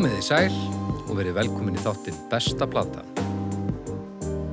[0.00, 0.54] Komið þið sæl
[0.96, 3.02] og verið velkomin í þáttinn Besta Plata.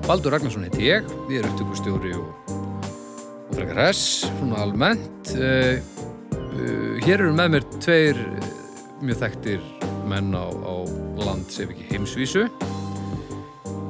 [0.04, 5.32] Baldur Ragnarsson heiti ég, ég er upptökustjóri og, og frekar hess, svona almennt.
[5.39, 5.79] Uh,
[6.36, 8.50] uh, hér eru með mér tveir uh,
[9.00, 9.64] mjög þekktir
[10.11, 10.74] menn á, á
[11.24, 12.43] land sem ekki heimsvísu.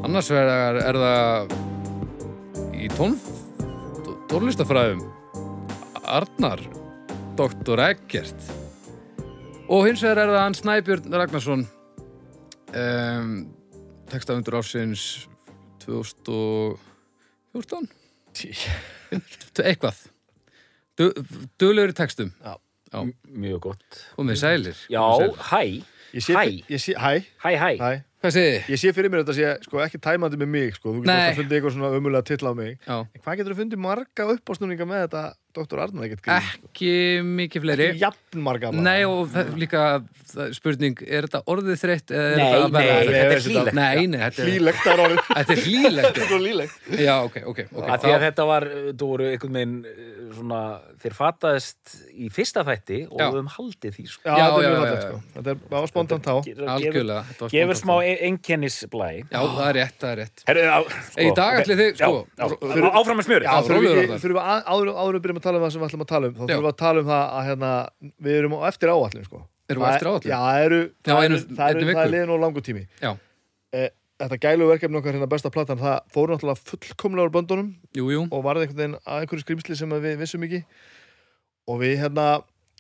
[0.06, 1.58] Annars vegar er það
[2.78, 3.18] í tón,
[4.30, 5.02] tónlistafræðum
[6.06, 6.62] Arnar,
[7.42, 7.88] Dr.
[7.90, 8.46] Eggert
[9.68, 11.64] og hins vegar er það hann Snæbjörn Ragnarsson
[12.78, 13.32] um,
[14.12, 15.04] textafundur ársins
[15.84, 17.88] 2014
[19.68, 19.98] eitthvað
[20.98, 22.54] duglegur í textum Já.
[22.88, 23.00] Já.
[23.36, 23.92] Mjög gott.
[24.18, 25.38] með sælir Já, Komið sælir.
[25.52, 25.62] hæ,
[26.16, 26.44] Ég sé, Hæ.
[26.72, 27.70] ég sé, hæ, hæ, hæ.
[27.84, 27.90] hæ.
[28.24, 28.62] hvað segið þið?
[28.72, 30.88] Ég sé fyrir mér þetta sé sko, ekki tæmandi með mig sko.
[30.96, 32.96] Þú getur alltaf fundið eitthvað svona umulega titla á mig Já.
[33.04, 35.24] En hvað getur þú fundið marga uppásnúninga með þetta
[35.58, 35.82] Dr.
[35.84, 36.48] Arnar ekkert grín?
[36.70, 36.92] ekki
[37.42, 38.84] mikið fleiri Ekki jafn marga bara.
[38.88, 39.84] Nei og það, líka
[40.32, 43.46] það, spurning, er þetta orðið þreytt eða er Nei, þetta að nei, verða þetta er
[43.48, 43.78] hlýlegt.
[43.78, 46.92] Nei, nei, þetta er, Hlýlegt það er orðið þetta er hlýlegt Þetta er svo hlýlegt
[47.08, 48.68] Já, ok, ok, ok Að því að þetta var,
[49.02, 49.78] þú voru einhvern veginn
[50.36, 50.60] svona,
[51.02, 53.26] þeir fattaðist í fyrsta þætti og Já.
[53.28, 54.22] við höfum haldið því sko.
[54.28, 55.02] Já, Já, já, já, já.
[55.04, 57.84] sko Þetta er bara spontant þá Gefur- Algjörlega, þetta var Gefur spontant.
[57.84, 59.10] smá einkennisblæ.
[59.32, 61.62] Já, það er rétt, það er rétt Herru, á, sko, Í dag ok.
[61.64, 62.12] ætlið þið, sko,
[63.02, 63.46] áfram með smjöri.
[63.48, 66.06] Já, þurfum við, að, áður, áður við byrjum að tala um það sem við ætlum
[66.08, 67.72] að tala um þá þurfum við að tala um það að hérna,
[68.28, 69.44] við erum á eftir áallum sko.
[69.68, 70.32] Erum við eftir áætlun?
[70.32, 73.12] Já, það eru, það, er liðin og langur tími Já,
[74.18, 78.22] Þetta gælu verkefni okkar hérna besta platan það fóru náttúrulega fullkomlega úr böndunum jú, jú.
[78.34, 80.62] og varði einhvern veginn að einhverju skrýmsli sem við vissum ekki.
[81.70, 82.26] Og við hérna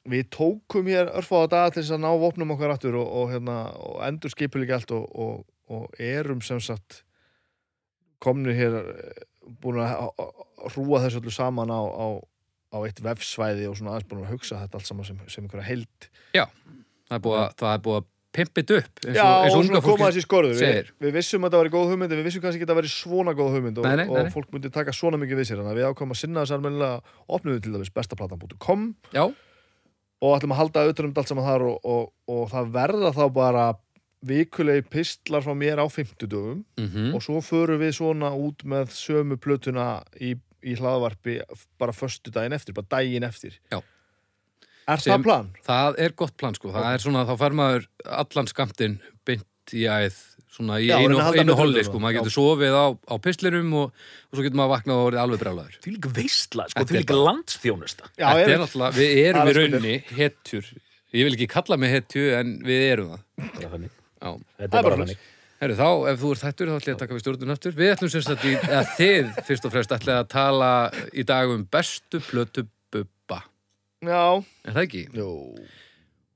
[0.07, 3.57] við tókum hér örfáða daga til þess að ná vopnum okkar aftur og, og, hérna,
[3.75, 7.03] og endur skipul ekki allt og, og, og erum sem sagt
[8.23, 9.23] komnir hér eh,
[9.61, 10.09] búin að
[10.73, 12.07] hrúa þessu öllu saman á, á,
[12.73, 15.69] á eitt vefsvæði og svona aðeins búin að hugsa þetta allt saman sem, sem einhverja
[17.19, 19.65] er búið að, það er búið að pimpið upp eins Já, og, eins og og
[19.65, 20.61] unga koma fólki þessi skorður.
[20.61, 22.93] Við, við vissum að það væri góð hugmynd við vissum kannski ekki að það væri
[22.93, 23.81] svona góð hugmynd.
[23.81, 24.29] Og, Nei, nei, nei, nei.
[24.29, 25.61] og fólk myndi taka svona mikið við sér.
[25.63, 28.87] Þannig að við ákvæmum að sinna þess almennilega opnum við til dæmis bestaplatan.com
[29.17, 29.25] Já,
[30.23, 33.23] og ætlum að halda auðvitað um allt saman þar og, og, og það verða þá
[33.35, 33.65] bara
[34.27, 37.13] vikulegi pistlar frá mér á 50 dögum mhm.
[37.15, 40.33] og svo förum við svona út með sömu plötuna í,
[40.65, 41.39] í hlaðvarpi
[41.77, 43.59] bara föstu daginn eftir, bara daginn eftir.
[43.71, 43.81] Já.
[44.87, 45.47] Er Sem- það plan?
[45.67, 47.87] Það er gott plan sko, það er svona, þá fær maður
[48.23, 50.15] allan skamtinn bynt í æð
[50.57, 51.83] svona í Já, einu, að einu hlutunum.
[51.89, 53.91] sko, maður getur sofið á, á pistlirum og,
[54.31, 57.01] og svo getur maður vaknað og orðið alveg brjálæður Því líka veistla, sko, því er
[57.03, 58.09] líka landsþjónusta.
[58.15, 60.69] Já, Þetta er, er náttúrulega, við erum í Aðeins rauninni hetjur,
[61.19, 63.91] ég vil ekki kalla mig hetju en við erum það Bara þannig.
[64.17, 64.29] Já.
[64.31, 65.25] Þetta Það er er bara þannig.
[65.57, 67.71] Herru, þá, ef þú ert hættur, þá ætlum ég að taka við stjórnum aftur.
[67.73, 70.67] Við ætlum sem sagt í, eða þið, fyrst og fremst, ætlum að tala
[71.17, 72.63] í dag um bestu plötu.
[74.07, 75.03] Já, Er það ekki?
[75.17, 75.29] jú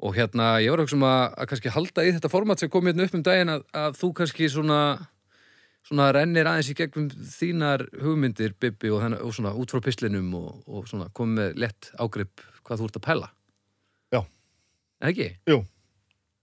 [0.02, 2.70] Og hérna, ég var að hugsa um að, að kannski halda í þetta format sem
[2.74, 4.78] kom hérna upp um daginn að, að þú kannski svona,
[5.86, 7.06] svona rennir aðeins í gegnum
[7.36, 11.60] þínar hugmyndir, Bibbi, og, þennan, og svona út frá pislinum og, og svona komið með
[11.62, 13.30] lett ágrip hvað þú ert að pæla.
[14.16, 14.20] Já.
[14.24, 15.30] Er það ekki?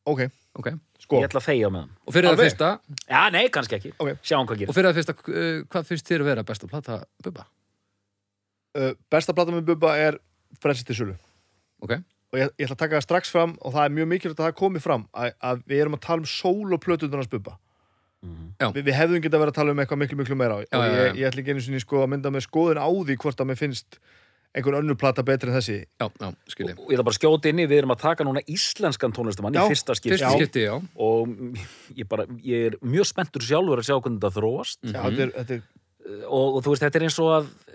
[0.07, 0.23] Ok,
[0.63, 0.71] Ok.
[1.03, 1.91] sko Ég ætla að þegja með hann.
[2.07, 2.47] Og fyrir það Alveg?
[2.53, 2.71] fyrsta,
[3.11, 3.93] Já, nei, kannski ekki.
[3.99, 4.15] Ok.
[4.23, 4.75] Sjáum hvað og gerir.
[4.79, 7.49] fyrir það fyrsta, uh, hvað finnst þér að vera besta plata Bubba?
[8.79, 10.23] uh, Besta platan með Bubba er
[10.63, 11.17] Frelsi til sölu
[11.85, 11.93] Ok.
[12.33, 14.49] og ég, ég ætla að taka það strax fram og það er mjög mikilvægt að
[14.51, 17.59] það komi fram að, að við erum að tala um sól og plötundunars Bubba
[18.59, 18.73] Já.
[18.75, 20.83] Vi, við hefðum getað verið að tala um eitthvað miklu miklu meira á Já, og
[20.83, 21.13] já, ég, já.
[21.21, 23.59] ég ætla ekki einu sinni sko að mynda með skoðun á því hvort að mér
[23.61, 23.99] finnst
[24.59, 26.75] einhver önnur plata betri en þessi Já, já, skilji.
[26.75, 29.55] Og ég ætla bara að skjóta inn í, við erum að taka núna íslenskan tónlistamann
[29.55, 30.17] Já, í fyrsta skipti.
[30.17, 30.39] Fyrsta Já.
[30.41, 30.75] skipti, já.
[30.99, 31.31] Og
[31.95, 34.81] ég, bara, ég er mjög spenntur sjálfur að sjá hvernig þetta þróast.
[34.83, 35.63] Já, þetta er, þetta er,
[36.27, 37.68] og, og þú veist, þetta er eins og að og, og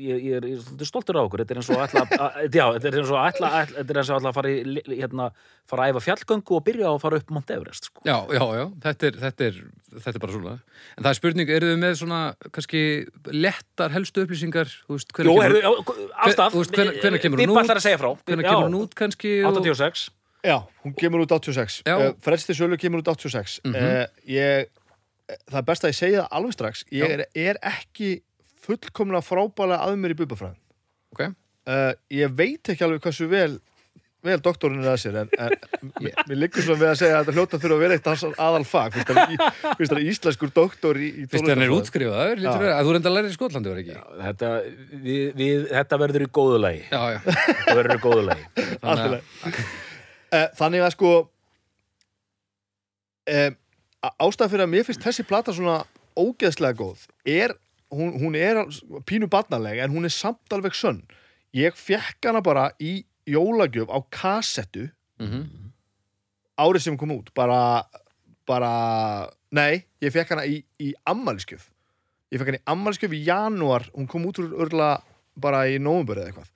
[0.00, 2.38] ég, ég er, ég er svolítið stoltur á okkur þetta er eins og ætla, að,
[2.56, 4.38] já, þetta er eins og að ætla, að, þetta er eins og að ætla að
[4.38, 5.26] fara, í, hérna,
[5.70, 8.04] fara að æfa fjallgöngu og byrja á að fara upp Mount Everest sko.
[8.08, 9.60] Já, já, já, þetta er, þetta er,
[10.00, 10.54] þetta er bara svona.
[10.96, 12.20] En það er spurning, eru þið með svona,
[12.56, 12.82] kannski,
[13.36, 17.60] lettar helstu upplýsingar, þú veist, afstaf þú veist, hvenær- hvenær kemur hún út?
[17.64, 19.32] ætlar að segja frá hvenær Já, kemur hún út, kannski?
[19.44, 20.10] og- 86
[20.44, 21.96] já, hún kemur út 86 Já.
[21.98, 23.74] uh, Frelsi til sölu kemur út 86 Mhm.
[23.74, 24.66] uh, ég,
[25.50, 28.22] það er best að ég segja það alveg strax ég er, er ekki
[28.66, 30.52] fullkomlega frábælega að mér í Bubba
[31.10, 33.58] Ok, uh, ég veit ekki alveg hversu vel
[34.20, 37.22] vel doktorinn er að sér en, en mér mér liggur svona við að segja að
[37.22, 38.08] þetta hljóta þurfa að vera eitt
[38.44, 42.50] aðal fag finnst það íslenskur doktor í, í fyrst hann er útskrifaður, Já.
[42.52, 43.96] að þú reynda að læra í Skotlandi, var ekki?
[44.26, 44.50] þetta,
[45.06, 46.82] við, við, þetta verður í góðu lagi.
[46.92, 48.44] Já, já, Þetta verður í góðu lagi.
[48.84, 49.64] Þannig að.
[50.30, 51.14] Eh, þannig að sko
[53.30, 53.56] um,
[54.26, 55.80] ástæð fyrir að mér finnst þessi plata svona
[56.18, 57.56] ógeðslega góð er,
[57.90, 58.62] hún, hún er
[59.06, 61.02] pínu barnaleg en hún er samt alveg sönn.
[61.56, 64.88] Ég fekk hana bara í jólagjöf á kassettu
[65.20, 65.44] mhm,
[66.60, 67.32] árið sem kom út.
[67.34, 67.82] Bara,
[68.46, 68.72] bara
[69.50, 71.68] nei, ég fekk hana í, í ammæliskjöf
[72.30, 73.86] ég fekk hana í ammæliskjöf í janúar.
[73.94, 74.90] Hún kom út úr örla
[75.40, 76.50] bara í nóvumber eða eitthvað.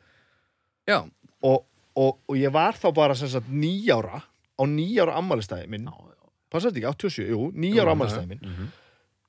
[0.89, 0.99] Já,
[1.45, 1.65] og,
[1.99, 5.89] og, og ég var þá bara sagt nýjára á nýjára ammælistæði minn.
[6.53, 7.95] Passaði ekki, 87, jú, nýjára já.
[7.97, 8.45] ammælistæði minn.
[8.45, 8.73] Mhm.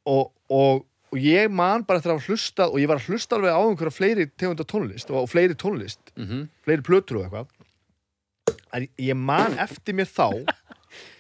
[0.06, 3.38] og, og, og ég man bara eftir að hafa hlustað og ég var að hlusta
[3.38, 6.50] alveg á einhverja fleiri tegunda tónlist og, fleiri tónlist mhm.
[6.68, 10.30] fleiri plötur og eitthvað en ég man eftir mér þá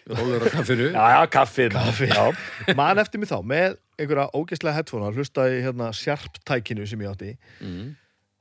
[0.06, 0.92] Rólur á kaffinu.
[0.94, 1.74] Já, já, kaffið.
[1.74, 2.08] Kaffi.
[2.14, 7.02] Já, man eftir mér þá með einhverja ógeðslega headphone að hlusta í hérna sjarptækinu sem
[7.02, 7.32] ég átti.
[7.58, 7.96] Mm.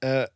[0.04, 0.26] uh,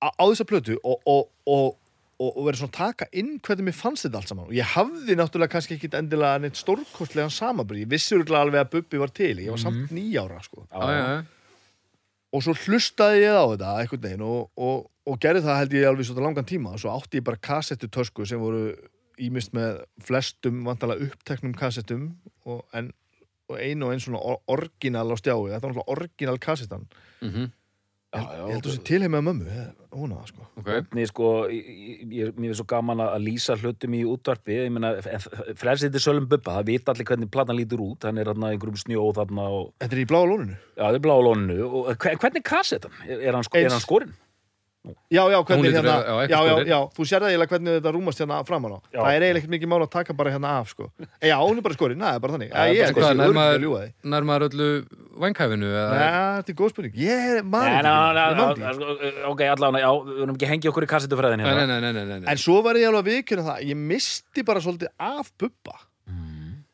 [0.00, 1.76] á, á þessa plötu og, og, og,
[2.22, 4.48] og, og verið svona að taka inn hvernig mér fannst þetta allt saman.
[4.50, 8.72] Og ég hafði náttúrulega kannski ekkit endilega neitt stórkostlegan samanbyrð, ég vissi örugglega alveg að
[8.76, 10.66] Bubbi var til, ég var samt nýjára sko.
[10.70, 11.22] Já, já, já.
[12.32, 15.88] og svo hlustaði ég á þetta einhvern veginn og, og, og gerði það held ég
[15.90, 16.74] alveg svona langan tíma.
[16.76, 18.70] Og svo átti ég bara kassettu tösku sem voru
[19.22, 22.06] ímist með flestum vantalega uppteknum kassettum
[22.48, 22.88] og, en,
[23.50, 26.86] og einn svona or- orginal á stjái, þetta var náttúrulega orginal kassettan.
[27.20, 27.61] Mhm, já,
[28.12, 29.62] ég, ég held að þessi tilheim með mömmu
[29.92, 33.56] hún að það sko Ok, Nei, sko, ég, ég, mér er svo gaman að lýsa
[33.60, 37.80] hlutum í útvarpi, ég meina frelsið þetta sölum bubba, það vita allir hvernig platan lítur
[37.84, 40.98] út, hann er hann einhverjum snjó þarna og, Þetta er í bláa lóninu já, það
[40.98, 42.94] er blá á lóninu og hver- hvernig kassetan?
[43.08, 43.68] Er, er hann, sko, Eins.
[43.70, 44.14] er hann skorinn?
[45.14, 47.74] Já, já, hvernig lítur hérna að- já, já, já, já, þú sér það eiginlega hvernig
[47.76, 48.78] þetta rúmast hérna framan á.
[48.90, 48.98] Já.
[48.98, 50.88] Það er eiginlega ekkert mikið mál að taka bara hérna af sko.
[51.22, 52.50] E, Já, hún er bara skorinn, það er bara þannig.
[52.50, 53.92] Já, Ég er Nær örgulega maður- að ljúga því.
[54.10, 54.68] nær maður öllu
[55.22, 55.92] vængkæfinu eða?
[55.92, 56.10] Nei,
[56.42, 56.94] þetta er góð spurning.
[56.98, 57.94] Ég er maður ná,
[59.30, 62.28] ok, allavega, já, við erum ekki að hengja okkur í kassetufræðin Nei, nei, hérna.
[62.28, 65.78] En svo var ég alveg að viðkjöna það Ég misti bara svolítið af bubba.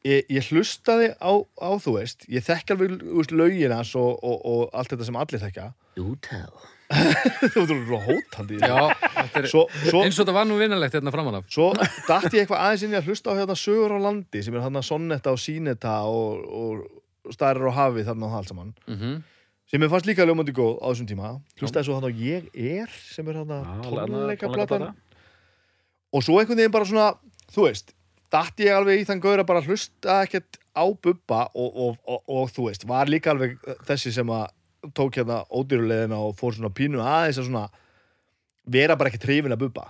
[0.06, 4.16] Ég, ég hlustaði á, á þú veist Ég þekki alveg þú veist, lögin hans og,
[4.24, 6.54] og, og allt þetta sem allir þekka Do tell.
[7.52, 9.08] Þú veist, þú erum hótandi þessu.
[9.38, 11.48] Er Svo, svo, eins og þetta var nú vinnalegt hérna framan af.
[11.52, 14.56] Svo datt ég eitthvað aðeins inn í að hlusta á hérna sögur á landi sem
[14.56, 18.72] er hérna sonnetta og sínetta og, og stærar á hafi þarna allt saman.
[18.88, 19.18] Mm
[19.68, 21.34] sem ég fannst líka ljómandi góð á þessum tíma.
[21.60, 24.86] Hlustaði svo hann á Ég er sem er hérna tónleika platan
[26.08, 27.08] og svo einhvern veginn bara svona
[27.52, 27.92] þú veist,
[28.32, 32.52] datt ég alveg í þann gaur að bara hlusta ekkert á bubba og, og, og
[32.54, 33.58] þú veist, var líka alveg
[33.88, 34.48] þessi sem að
[34.96, 37.68] tók hérna ódýrulegina og fór svona pínu aðeins að svona
[38.68, 39.86] vera bara ekki trefin að bubba.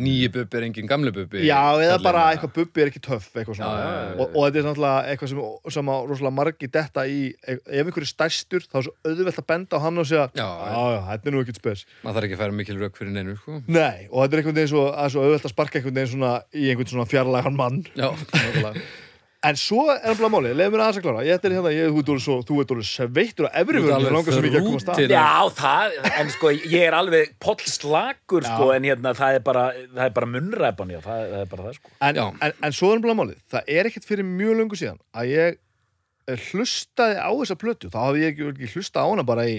[0.00, 3.28] Nýji bubbi er engin gamli bubbi Já, eða Kallar bara eitthvað bubbi er ekki töff
[3.30, 3.70] eitthvað svona.
[3.70, 4.14] Já, já, já, já.
[4.16, 5.42] Og, og þetta er náttúrulega eitthvað sem,
[5.76, 7.20] sem rosalega margi detta í.
[7.54, 10.24] Ef ef einhver er stærstur þá er svo auðvelt að benda á hann og segja
[10.40, 11.84] Já, já, þetta er nú ekkert spes.
[12.02, 13.60] Maður þarf ekki að færa mikil rauk fyrir neinu sko.
[13.68, 16.34] Nei, og þetta er einhvern veginn svo, að svo auðvelt að sparka einhvern veginn svona
[16.50, 17.80] í einhvern svona fjarlægan mann.
[17.94, 18.74] Já, nákvæmlega
[19.40, 21.20] En svo er hann bara máli, leiður mér aðeins að klára.
[21.24, 23.92] Ég er hérna, ég, þú ert orðið svo, þú ert orðið sveittur og efri Þú
[23.96, 25.14] alveg langar svo mikið að koma að stað þrútinn.
[25.14, 29.62] Já, það, en sko, ég er alveg pollslagur, sko, en hérna, það er bara,
[29.94, 31.94] það er bara munnræpan, já, það, það er bara það, sko.
[32.10, 35.00] en, en, en svo er hann bara máli Það er ekkert fyrir mjög löngu síðan
[35.16, 37.92] að ég eh, hlustaði á þessa plötu.
[37.96, 39.56] Þá hafði ég ekki, ekki hlustað á hana bara í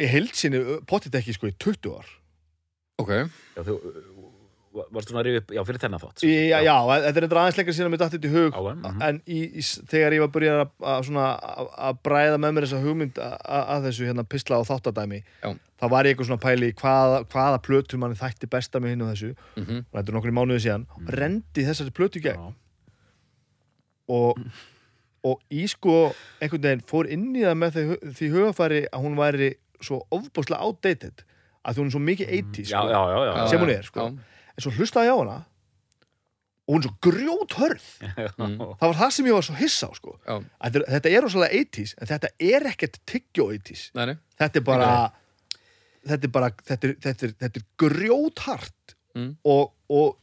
[0.00, 2.08] í heilsinni pottit ekki sko í 20 ár.
[3.04, 3.12] Ok,
[3.52, 3.74] Já, þú,
[4.76, 6.24] varstu svona að rifja upp, já, fyrir þennan þátt.
[6.26, 8.60] í, já, já, þetta er eitthvað aðeins lengra síðan að mér dætti í hug Já,
[8.72, 9.02] mhm.
[9.08, 12.82] en í, í, þegar ég var að, að, svona, að, að bræða með mér þessa
[12.84, 13.34] hugmynd að,
[13.76, 15.50] að þessu hérna pisla og þáttadæmi Já.
[15.80, 19.04] þá var ég eitthvað svona að pæli í hvaða, plötu manni þætti besta með hinn
[19.06, 22.42] og þessu mhm, og þetta er nokkur í mánuði síðan og rendi þessari plötu gegn
[22.42, 22.56] Já.
[24.16, 24.42] og,
[25.26, 26.00] og í sko
[26.40, 27.86] einhvern veginn fór inn í það með því,
[28.20, 29.54] því hugafæri að hún væri
[29.84, 31.26] svo ofbúslega outdated
[31.66, 33.46] að hún er svo mikið 80 Já, sko, já, já, já.
[33.50, 34.06] Sem hún er, sko.
[34.56, 35.36] En svo hlustaði ég á hana
[36.66, 37.84] og hún er svo grjót hörð
[38.36, 38.56] Mm.
[38.58, 40.16] það var það sem ég var svo hissa á sko.
[40.26, 44.16] Þetta, er- þetta er rosalega 80s en þetta er ekkert tyggjó 80s nei, nei.
[44.40, 44.88] Þetta er bara
[46.06, 48.96] þetta er bara þetta er, þetta er, þetta er grjóthart.
[49.16, 49.30] Mm.
[49.48, 50.16] og, og,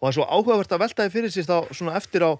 [0.00, 2.32] það er svo áhugavert að velta því fyrir sér þá svona eftir á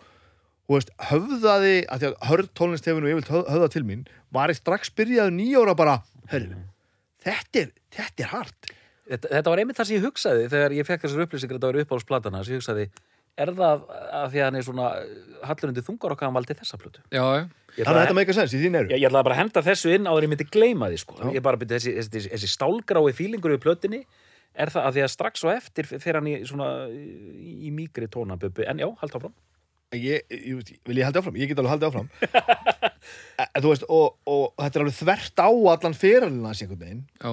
[0.71, 4.07] þú veist, höfðaði, að því að hörð tónlist hefur nú yfirlt höf- höfðað til mín
[4.33, 5.99] var ég strax byrjaði nýjóra bara
[6.33, 6.61] hörðu,
[7.27, 8.71] þetta er, þetta er hart
[9.11, 11.71] Þetta, þetta var einmitt það sem ég hugsaði þegar ég fekk þessar upplýsingar að þetta
[11.71, 12.85] var uppáhaldsplatana sem ég hugsaði,
[13.41, 14.91] er það að því að hann er svona
[15.49, 17.03] hallurundi þungar okkar hann valdi þessa plötu?
[17.11, 17.25] Já,
[17.75, 18.93] þannig að þetta meika sens í þín eru.
[18.93, 21.19] Ég, ég ætla bara að henda þessu inn áður en ég myndi gleyma því sko.
[21.35, 24.03] ég bara byrja þessi, þessi, þessi stálgrái fílingur við plötunni
[24.55, 28.11] er það að því að strax og eftir fer hann í svona í, í mýgri
[28.11, 29.35] tónaböbu, en já, hald áfram.
[29.95, 32.11] Ég, ég, vil ég haldi áfram, ég get alveg haldið áfram.
[33.41, 36.99] En, þú veist, og, og þetta er alveg þvert á allan fyrirlina hans einhvern veginn.
[37.17, 37.31] Já,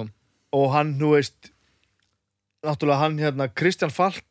[0.56, 1.50] og hann, þú veist
[2.66, 4.24] náttúrulega hann hérna Kristján Falk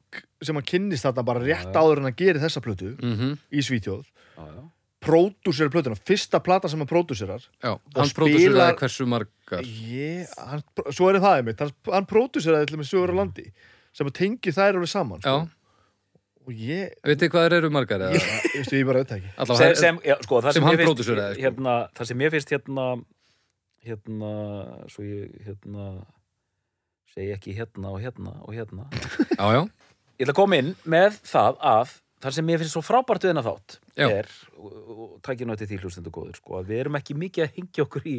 [0.44, 1.80] sem hann kynnist þarna bara rétt Já, já.
[1.82, 4.06] áður en að gera þessa plötu mhm, í Svíþjóð,
[4.38, 4.64] já, já.
[5.08, 11.12] pródúsera plötuna fyrsta plata sem hann pródúserar já Hann próduseraði hversu margar ég, hann, svo
[11.12, 13.48] er það einmitt hann, hann pródúseraði til með sögur á landi
[13.98, 16.18] sem að tengi þær alveg saman Já, sko.
[16.48, 18.20] og ég, veitir hvað þeir eru margar eða?
[18.20, 20.82] ég, veistu, ég bara veit það ekki Allavega, sem, sem, já, sko, sem sem, hann
[20.84, 21.46] pródúseraði, sko.
[21.48, 22.88] hérna, það sem ég finnst hérna
[23.88, 24.32] hérna
[24.92, 25.88] svo ég hérna
[27.18, 28.88] segi ekki hérna og hérna og hérna
[29.40, 32.84] já, já, ég ætla að koma inn með það að það sem ég finnst svo
[32.86, 34.08] frábært við hennar þátt Já.
[34.10, 37.18] er, og, og takk ég nú eftir því hlustendur góður, sko, að við erum ekki
[37.18, 38.16] mikið að hengja okkur í,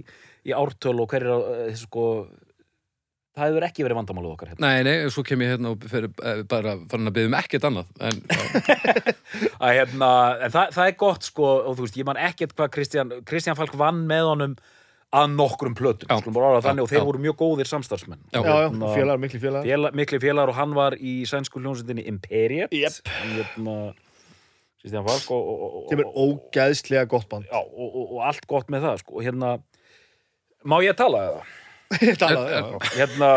[0.47, 2.05] í ártöl og hverjir á, eh, sko
[3.39, 4.71] það hefur ekki verið vandamálið okkar hérna.
[4.71, 7.69] nei, nei, svo kem ég hérna og fyrir, eh, bara farin að byggja um ekkert
[7.69, 8.23] annað en,
[9.67, 10.11] að hérna,
[10.47, 13.59] en það, það er gott sko, og þú veist, ég man ekkert hvað Kristján Kristján
[13.59, 14.59] Falk vann með honum
[15.09, 16.19] að nokkrum plötum, Já.
[16.21, 17.05] skulum bara orða það þannig og þeir já.
[17.09, 18.41] voru mjög góðir samstarfsmenn Já.
[18.43, 22.05] já, já, Hérna, félagar, miklu félagar félag, mikli félagar og hann var í sænsku hljónsundinni
[22.11, 22.75] Imperiet.
[23.09, 23.77] Hann, hérna,
[24.83, 28.45] Kristján Falk og, og, og, sem er ógæðslega gott band já, og, og, og allt
[28.51, 29.25] gott með það sko.
[29.25, 29.55] hérna,
[30.69, 31.49] má ég tala eða?
[31.89, 32.29] Já.
[32.99, 33.29] hérna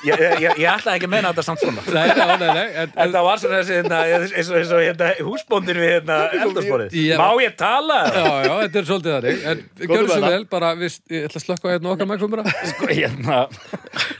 [0.00, 2.92] ég, ég, ég, ætlaði ekki að meina þetta samt svona nei, nei, nei, nei en,
[2.96, 6.96] Þetta var svona þessi, hérna, eins og, eins og hérna, húsbóndin við hérna, eldursporið.
[6.96, 7.16] Já.
[7.20, 7.98] Má ég tala?
[8.08, 11.42] já, já, þetta er svolítið þannig en gjörðu með svo vel, bara, við, ég ætla
[11.42, 13.42] að slökka hérna okkar mækumra Sko, hérna,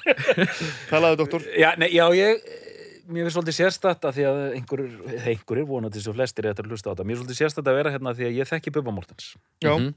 [0.93, 2.45] Talaðu, doktor já, nei, já, ég,
[3.09, 6.73] mér finnst svolítið sérstætt að því að einhverjur, einhverjur vonandi svo flestir er þetta að
[6.77, 7.07] hlusta á þetta.
[7.09, 9.33] Mér finnst svolítið sérstætt að vera hérna því að ég þekki Bubba Mortens.
[9.65, 9.95] Já, Mhm.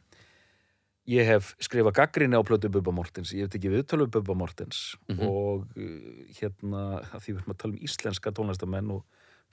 [1.08, 5.28] Ég hef skrifað gaggrinni á plötu Bubba Mortens, ég hef tekið viðtölu Bubba Mortens Mhm.
[5.28, 9.04] og uh, hérna, því við erum að tala um íslenska tónlistamenn og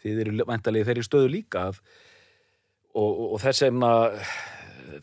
[0.03, 1.83] þið eru væntalegi þeirri stöðu líka að,
[2.95, 3.91] og, og, og þess vegna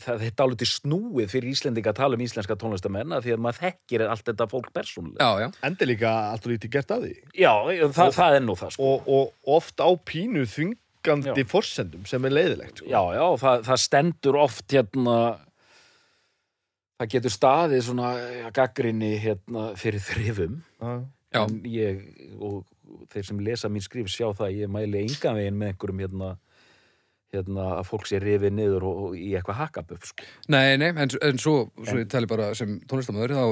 [0.00, 3.60] það þetta álítið snúið fyrir Íslendinga að tala um íslenska tónlistamenn að því að maður
[3.64, 5.18] þekkir allt þetta fólk persónulega.
[5.24, 7.54] já, já, endi líka allt og lítið gert að því Já,
[7.96, 8.90] það, það er nú það sko.
[8.90, 11.48] og, og oft á pínu þvingandi Já.
[11.50, 12.86] forsendum sem er leiðilegt sko.
[12.92, 15.16] Já, já, það, það stendur oft hérna
[17.00, 20.60] það getur staðið svona ja, gaggrinni hérna fyrir þrifum.
[20.80, 22.04] En ég
[22.42, 22.66] og
[23.10, 26.30] þeir sem lesa mín skrif sjá það að ég mæli engan veginn með einhverjum hérna,
[27.34, 30.26] hérna að fólk sé rifið niður og, og í eitthvað hakkaböf sko.
[30.50, 33.44] nei, nei en, en svo, svo ég tali bara sem tónlistamöður þá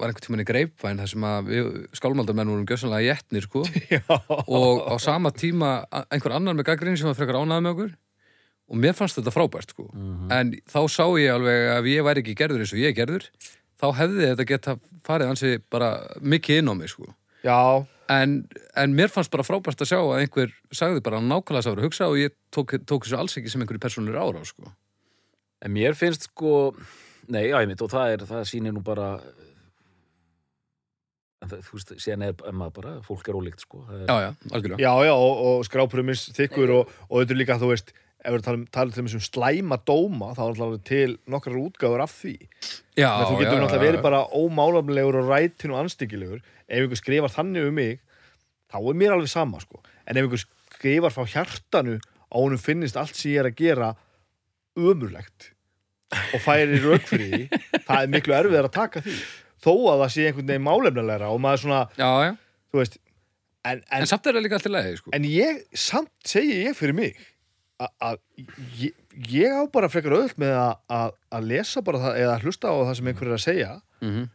[0.00, 3.62] var einhvern tímann í greipvæn þar sem að við skálmaldarmenn vorum gjössanlega jætnir sko.
[4.60, 7.94] Og á sama tíma einhver annar með gaggrinni sem var frekar ánæði með okkur
[8.70, 9.88] og mér fannst þetta frábært sko.
[10.30, 13.26] En þá sá ég alveg að ég væri ekki gerður eins og ég er gerður
[13.80, 17.08] þá hefði þetta geta farið hansi bara mikið inn á mig sko.
[17.44, 18.36] Já, en,
[18.76, 22.10] en mér fannst bara frábært að sjá að einhver sagði bara nákvæmlega sá að hugsa
[22.12, 24.74] og ég tók, tók þessu alls ekki sem einhverju persónur ára sko.
[25.64, 26.74] En mér finnst sko
[27.30, 29.14] nei, já, ég mitt, og það er, það sýnir nú bara
[31.40, 34.30] en það, þú veist, síðan er maður bara fólk er ólíkt sko er, já, já,
[34.50, 34.82] algjörlega.
[34.84, 38.64] Já, já og, og skrápurum þykkur og, og er líka, þú veist ef við talum,
[38.72, 42.36] talum til þessum slæma dóma þá er alltaf til nokkrar útgáður af því.
[42.98, 47.32] Já, Men þú getur náttúrulega verið bara ómálaflegur og rætin og anstíkilegur ef einhver skrifar
[47.32, 48.00] þannig um mig
[48.70, 49.80] þá er mér alveg sama sko.
[50.04, 53.92] En ef einhver skrifar frá hjartanu á honum finnist allt sem ég er að gera
[54.78, 55.52] ömurlegt
[56.34, 59.16] og færi rauk fyrir því það er miklu erfiðar að taka því.
[59.60, 62.30] Þó að það sé einhvern veginn málefnilegra og maður svona, já, já.
[62.72, 63.00] þú veist
[63.64, 65.12] en, en, en samt er það líka alltaf leiði sko.
[65.16, 67.20] en ég, samt segi ég fyrir mig
[67.80, 68.18] að
[68.80, 68.94] ég,
[69.32, 72.74] ég á bara frekar öðvöld með að, að, að lesa bara það eða hlusta á
[72.84, 73.72] það sem einhver er að segja
[74.04, 74.28] mm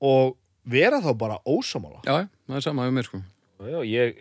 [0.00, 3.18] og vera þá bara ósamála já, það er sama hjá mér sko.
[3.68, 4.20] Já, ég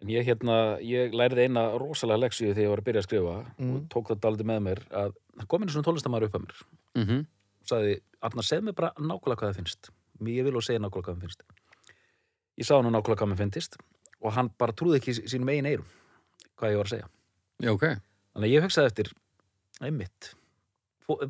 [0.00, 3.34] en ég hérna, ég lærði eina rosalega leksíu þegar ég var að byrja að skrifa
[3.58, 3.72] Mm.
[3.74, 6.62] og tók það daldið með mér að það kom inn svona tónlistamæður upp að mér.
[7.02, 9.90] Mm og sagði, Arnar, segð mér bara nákvæmlega hvað það finnst.
[10.24, 11.42] Ég vil og segja nákvæmlega hvað það finnst.
[12.56, 13.76] Ég sá hann nákvæmlega hvað mér finnst
[14.22, 15.90] og hann bara trúði ekki sí- sínum eigin eirum
[16.56, 17.08] hvað ég var að segja
[17.60, 17.86] já, ok.
[18.34, 19.12] Þannig að ég hugsaði eftir
[19.82, 20.34] einmitt
[21.08, 21.24] fólk,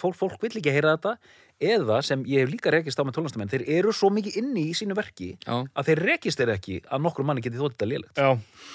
[0.00, 1.16] fólk, fólk vill ekki heyra þetta
[1.62, 4.74] eða sem ég hef líka rekist á með tónlistamenn þeir eru svo mikið inni í
[4.74, 8.18] sínu verki já, að þeir rekist þeir ekki að nokkrum manni geti þótt þetta lélegt.
[8.18, 8.30] Já,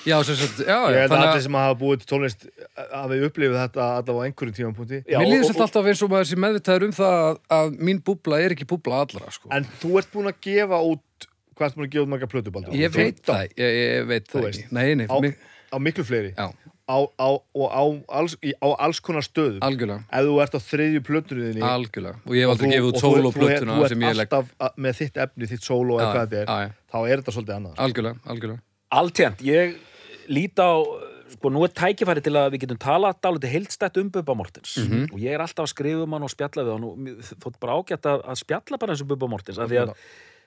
[0.08, 2.46] já, sem sagt, já, ég held að allir sem hafa búið til tónlist
[2.94, 5.02] hafi upplifið þetta allavega á einhverjum tímapunkti.
[5.04, 7.78] Já, Mér líður og- svolítið alltaf eins og maður sem meðvitaður um það að, að
[7.90, 9.52] mín búbla er ekki búbla allra sko.
[9.52, 12.78] En þú ert búin að gefa út hvað ert búin að gefa út marga plötubaldur?
[12.78, 14.64] Ég veit það, ég, ég veit það veist.
[14.64, 14.74] ekki.
[14.80, 15.38] Nei, nei, Á- mig,
[15.74, 16.32] Á miklu fleiri.
[16.38, 16.48] Já,
[16.88, 17.84] á, á, og á
[18.18, 19.60] alls, í, á alls konar stöðum.
[19.62, 20.06] Algjörlega.
[20.08, 23.90] Ef þú ert á þriðju plötuninni Algjörlega, og ég hef aldrei gefið út sólóplötuna þú
[23.92, 27.18] sem ert alltaf að- með þitt efni, þitt sóló eða hvað þetta er, þá er
[27.22, 28.62] þetta svolítið annað Algjörlega, algjörlega.
[29.02, 29.76] Alltjent, ég
[30.32, 30.72] lít á
[31.28, 34.78] sko nú er tækifæri til að við getum talað dálítið heildstætt um Bubba Mortens.
[34.80, 35.10] Mhm.
[35.12, 37.60] og ég er alltaf að skrifa um hann og spjalla við hann og mér þótt
[37.60, 39.92] bara ágætt að, að spjalla bara eins og Bubba Mortens af því að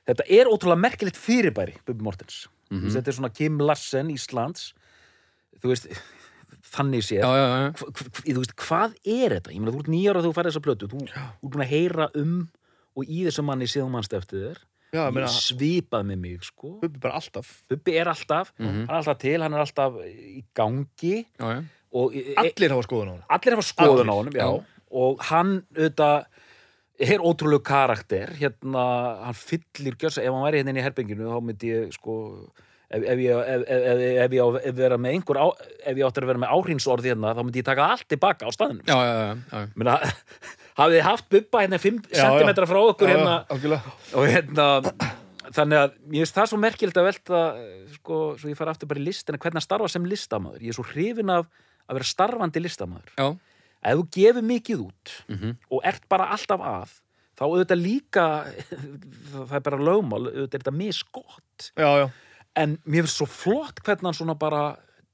[0.09, 2.49] þetta er ótrúlega merkilegt fyrirbæri Bubba Mortens.
[2.73, 2.89] Mhm.
[2.97, 4.73] þetta er svona Kim Larsen Íslands.
[5.61, 5.87] Þú veist,
[6.67, 7.25] þannig séð.
[8.61, 9.52] Hvað er þetta?
[9.55, 10.88] Ég meina, þú ert nýjára þegar þú færði þessa plötu.
[10.90, 12.35] Þú, ert búin að heyra um
[12.99, 14.61] og í þessum manni síðan mannst eftir þér.
[14.90, 16.73] Já, meina, svipað með mig sko.
[16.83, 17.50] Bubbi bara alltaf.
[17.71, 18.87] Bubbi er alltaf, Mhm.
[18.88, 21.26] hann er alltaf til hann er alltaf í gangi.
[21.38, 21.64] Já, já.
[21.93, 24.64] og e, Allir hafa skoðun á hann allir hafa skoðun á já.
[24.90, 26.25] og hann auðvitað
[27.00, 28.26] er ótrúlega karakter.
[28.38, 32.50] Hérna, hann fyllir gjörs ef hann væri hérna inn í herbenginu þá myndi ég sko
[32.91, 33.63] ef, ef, ég, ef,
[34.27, 35.47] ef, ég vera með einhver á,
[35.87, 38.51] ef ég átti að vera með áhrínsorð hérna þá myndi ég taka allt tilbaka á
[38.55, 39.67] staðinu Já, já, já, já.
[39.79, 39.97] Menna,
[40.81, 42.39] hafið þið haft bubba hérna 5 Já, já.
[42.41, 43.35] cm frá okkur hérna?
[44.15, 44.69] og hérna
[45.51, 47.39] þannig að mér finnst það svo merkilegt að velta
[47.97, 50.77] sko, svo ég fara aftur bara í listina hvernig að starfa sem listamaður, ég er
[50.79, 51.49] svo hrifin af
[51.91, 53.15] að vera starfandi listamaður.
[53.19, 53.27] Já,
[53.91, 55.55] ef þú gefur mikið út Mhm.
[55.75, 56.93] og ert bara alltaf að
[57.41, 58.27] þá auðvitað líka
[59.33, 61.71] það er bara lögmál, auðvitað er þetta misgott.
[61.75, 62.07] Já, já,
[62.57, 64.64] en mér finnst svo flott hvernig hann svona bara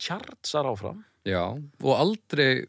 [0.00, 1.42] tjartsar áfram já.
[1.82, 2.66] Og aldrei,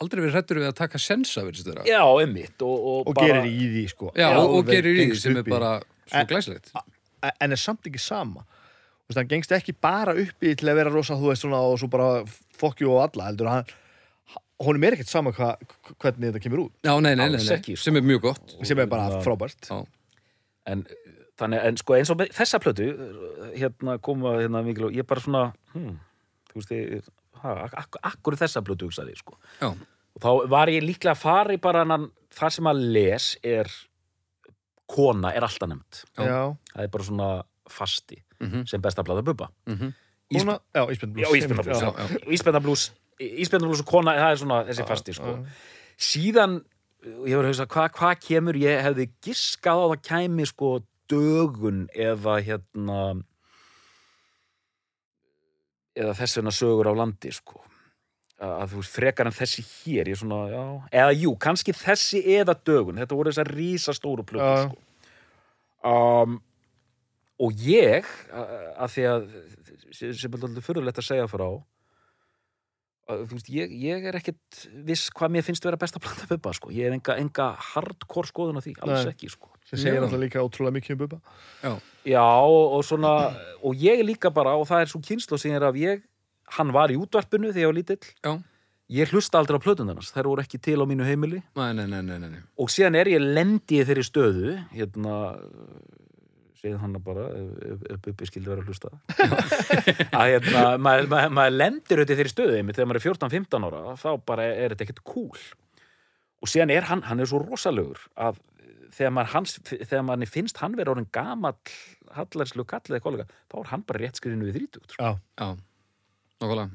[0.00, 1.42] aldrei verið hrættur við að taka sensa,
[1.86, 4.94] já, einmitt og, og, og bara, gerir í því sko Já, og, og alveg gerir
[5.02, 5.56] í því sem upp er í.
[5.56, 5.72] bara
[6.08, 6.72] svo glæsilegt.
[7.28, 8.46] en er samt ekki sama
[9.08, 11.78] Þú veist, hann gengst ekki bara uppi til að vera rosa, þú veist, svona, og
[11.80, 12.08] svo bara
[12.60, 13.70] fokkju og alla, heldur hann
[14.64, 15.52] honum er ekkert sama hva,
[16.02, 17.44] hvernig þetta kemur út Já, nei, nei, nei, nei.
[17.46, 17.76] sko.
[17.78, 18.56] sem er mjög gott.
[18.66, 19.20] sem er bara Já.
[19.24, 19.78] frábært Já.
[20.72, 20.84] en,
[21.38, 22.88] þannig, en sko eins og þessa plötu
[23.54, 25.96] hérna koma hérna mikil og ég bara svona hmm,
[26.50, 27.08] þú veist ég
[27.42, 29.38] ha, ak akkur er þessa plötu hugsaði ég, sko.
[29.60, 33.28] Já, og þá var ég líklega að fara í bara hann, það sem að les
[33.46, 33.70] er
[34.88, 36.56] kona er alltaf nefnd Já.
[36.72, 37.30] Það er bara svona
[37.68, 38.66] fasti Mhm.
[38.70, 39.92] sem besta blada bubba mhm.
[40.30, 41.80] Kona, já, Ísbjörn Já, Já, já.
[41.80, 42.26] já.
[42.26, 45.32] Og Ísbjarnarblús Ísbjarnarblús og kona, það er svona þessi fasti sko.
[45.98, 46.60] síðan
[47.26, 50.70] ég var að hugsa, hvað hva kemur ég hefði giskað á að það kæmi sko
[51.10, 53.00] dögun eða hérna
[55.98, 57.62] eða þess vegna sögur á landi sko
[58.38, 60.60] að þú veist, frekar en þessi hér ég svona, já,
[61.00, 64.68] eða jú, kannski þessi eða dögun, þetta voru þessar rísastóru plötur Já.
[64.68, 64.84] sko
[65.90, 66.36] um,
[67.38, 68.06] og ég
[68.78, 69.26] að því að
[69.98, 71.48] sem er alltaf fyrirlegt að segja frá
[73.08, 76.52] þú veist, ég, ég er ekkit viss hvað mér finnst vera best að planta bubba
[76.56, 76.72] sko.
[76.74, 79.14] ég er enga, enga hardcore skoðun á því alls Nei.
[79.14, 79.48] ekki sko.
[79.64, 80.02] sem segir Já.
[80.04, 81.18] alltaf líka ótrúlega mikið um Bubba
[82.04, 83.14] já og, og svona
[83.64, 86.04] og ég er líka bara, og það er svo kynslu sem er af ég,
[86.58, 88.32] hann var í útvarpinu þegar ég var lítill Já.
[89.00, 92.02] ég hlusta aldrei á plötundarnas, þær voru ekki til á mínu heimili Nei, nei, nei,
[92.04, 95.16] nei, nei, og síðan er ég lendi í þeirri stöðu hérna
[96.58, 98.90] segið hann bara ef, ef, ef Bubbi skildi vera að hlusta
[100.18, 103.68] að hérna, maður, maður, maður lendir auðvitað í þeirri stöðu einmitt þegar maður er 14-15
[103.68, 105.46] ára þá bara er þetta ekkert cool
[106.38, 108.42] og síðan er hann, hann er svo rosalegur að
[108.94, 111.56] þegar maður, hans, þegar maður finnst hann vera orðin gamall
[112.16, 115.04] hallarslu kall eða kollega, þá er hann bara rétt skriðinu við þrítugt sko.
[115.04, 115.10] Já,
[115.42, 115.48] Já,
[116.42, 116.70] nákvæmlega.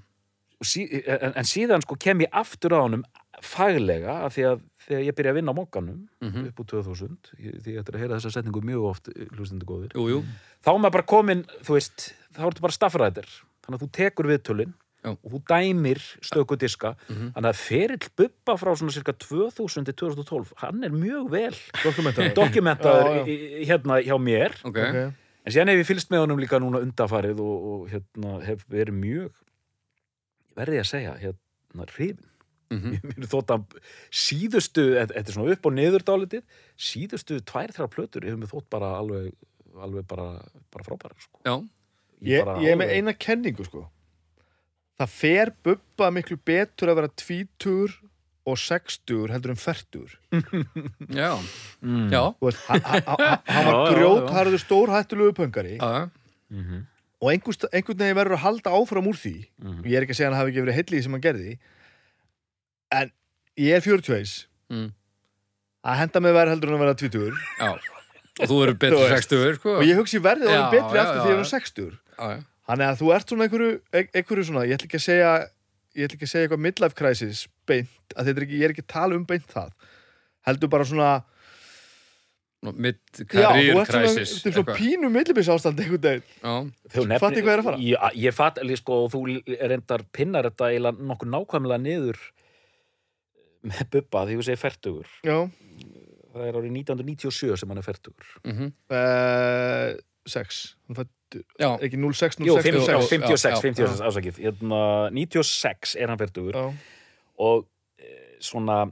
[0.63, 3.03] Sí, en, en síðan sko kem ég aftur á honum
[3.43, 6.47] faglega af því að þegar ég byrja að vinna á mókanum Mhm.
[6.49, 9.91] upp úr 2000 ég- því ég ættir að heyra þessa setningu mjög oft hlustendur góðir
[9.95, 10.23] Jú, jú.
[10.63, 13.27] þá er maður bara komin, þú veist þá ertu bara staffræðir,
[13.63, 14.73] þannig að þú tekur viðtölin
[15.03, 15.09] Já.
[15.11, 17.33] og þú dæmir stöku diska, Mhm.
[17.33, 22.33] þannig að ferill bubba frá svona cirka 2000 til 2012 hann er mjög vel dokumentar
[22.33, 23.25] dokumentaður
[23.65, 24.77] hérna hjá mér Ok.
[24.77, 25.11] okay.
[25.45, 28.95] en síðan hef ég fylgst með honum líka núna undafarið og, og hérna hef verið
[28.95, 29.31] mjög
[30.57, 32.29] verði ég að segja hérna hrifin
[32.73, 32.93] Mhm.
[33.05, 33.63] mér þótt að
[34.09, 36.43] síðustu þetta þetta er svona upp og niður dálitið
[36.79, 39.27] síðustu tvær, þrjár plötur hefur mér þótt bara alveg,
[39.77, 40.25] alveg bara,
[40.73, 41.37] bara frábæra sko.
[41.45, 41.53] Já,
[42.23, 43.83] ég, bara ég er með alveg- eina kenningu sko
[44.99, 47.93] Það fer Bubba miklu betur að vera tvítur
[48.45, 50.09] og sextur heldur en fertur
[51.13, 51.37] já,
[51.81, 52.09] mm.
[52.09, 52.23] já.
[52.41, 53.93] Hann, var Já, já, já.
[53.93, 56.09] grjótharður stór hættulegu pöngari Já,
[56.49, 56.87] Mhm.
[57.23, 59.33] Og einhvern veginn verður að halda áfram úr því
[59.63, 59.83] Mhm.
[59.87, 61.53] ég er ekki að segja að hann hafi ekki verið heillið sem hann gerði
[62.91, 63.11] en
[63.57, 64.91] ég er 40 Mm.
[65.85, 67.69] að henda mig verð heldur en að vera tvítur já.
[68.41, 69.29] Og þú verður veist.
[69.29, 69.75] 60 sko.
[69.77, 71.35] og ég hugsi verðið Já, orðin betri já, eftir já, því að já.
[71.35, 72.43] vera 60 Já, já.
[72.63, 75.31] Þannig að þú ert svona einhverju, ein- einhverju svona, ég ætla ekki að segja
[75.95, 78.69] ég ætla ekki að segja eitthvað midlife crisis beint, að þetta er ekki, ég er
[78.73, 79.69] ekki að tala um beint það
[80.47, 81.23] heldur bara svona
[82.63, 84.35] Nú, Mitt já, þú career ert svona, crisis.
[84.37, 84.77] þetta er svona eitthvað.
[84.79, 87.81] pínu millibis ástand einhvern veginn, Þú Fattu hvað er að fara?
[87.83, 89.23] Já, ég fatt, sko, og þú
[89.59, 92.21] reyndar pinnar þetta eiginlega nokkuð nákvæmlega niður
[93.67, 95.11] með bubba því þú segir fertugur.
[95.27, 95.37] já
[96.33, 98.31] Það er árið 1997 sem hann er fertugur.
[98.47, 98.71] mhm.
[98.89, 104.39] uh, sex, hún fættu já, ekki 06, 06, Jú, 06 já, 56, já, 56, ásakið.
[104.39, 106.63] Hérna, 96 er hann fertugur já,
[107.43, 107.65] og
[107.99, 108.85] e, svona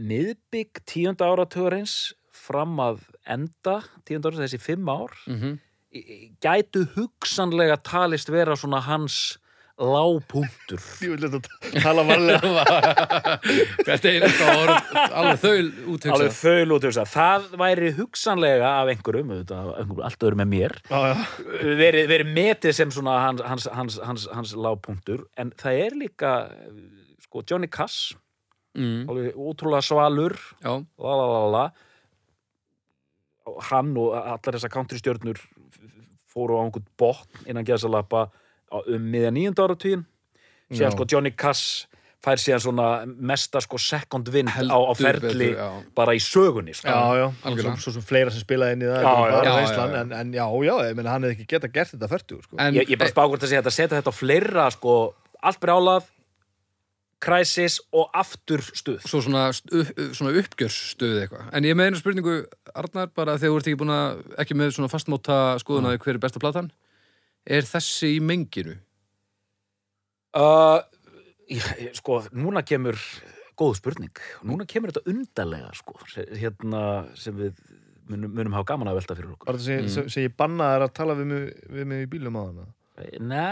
[0.00, 5.60] miðbygg tíunda áratugurins fram að enda tíunda áratugurins, þessi fimm ár mhm.
[5.92, 9.38] í- í- gætu hugsanlega talist vera svona hans
[9.80, 10.80] lágpunktur.
[11.04, 12.64] Ég vil þetta tala varlega.
[13.86, 16.34] Hvert einasta orð, alveg þau alveg úthugsað.
[16.36, 20.76] þau lúti hugsa það væri hugsanlega af einhverjum, auðvitað, af einhverjum allt öðrum en mér
[20.84, 21.00] já,
[21.80, 25.24] verið, verið metið sem svona hans, hans, hans, hans, hans lágpunktur.
[25.40, 26.34] En það er líka
[27.24, 28.10] sko, Johnny Cass
[28.78, 31.62] Mm, alveg ótrúlega svalur la, la, la, la.
[33.70, 35.40] Hann og allar þessar countrystjörnur
[36.30, 38.28] fóru á einhvern botn innan geðsalappa
[38.86, 40.04] um miðja nýjönda áratugin
[40.70, 41.86] síðan sko Johnny Cass
[42.20, 46.92] fær síðan svona mesta sko second wind á, á ferli betur, bara í sögunni sko.
[46.92, 47.26] já, já.
[47.48, 47.76] Algjörlega.
[47.80, 49.96] Svo, svo sem fleira sem spilaði inn í það Já, já, bara já, reynslan, já,
[49.96, 50.02] já.
[50.02, 52.58] En, en já, já, ég meina hann hefði ekki geta gert þetta færtugur sko.
[52.76, 54.96] Ég, ég bara spá hvort að segja þetta setja þetta á fleira sko,
[55.40, 56.10] allt brjálað
[57.20, 59.82] crisis og aftur stuð svo svona, stu,
[60.16, 61.48] svona uppgjörsstöð eitthvað.
[61.58, 62.36] En ég með einu spurningu,
[62.74, 66.22] Arnar, bara þegar þú ert ekki búin að, ekki með svona fastmóta skoðunaði hver er
[66.22, 66.70] besta platan,
[67.44, 68.78] er þessi í menginu?
[70.36, 70.80] uh,
[71.50, 72.98] ég, sko, núna kemur
[73.60, 76.82] góð spurning, núna kemur þetta undarlega sko, se- hérna
[77.18, 77.56] sem við
[78.10, 79.88] munum, munum hafa gaman að velta fyrir okkur Var þetta sem, Mm.
[79.94, 82.64] sem, sem ég bannaði að tala við mig, við mig í bílum á hana
[83.00, 83.44] Næ,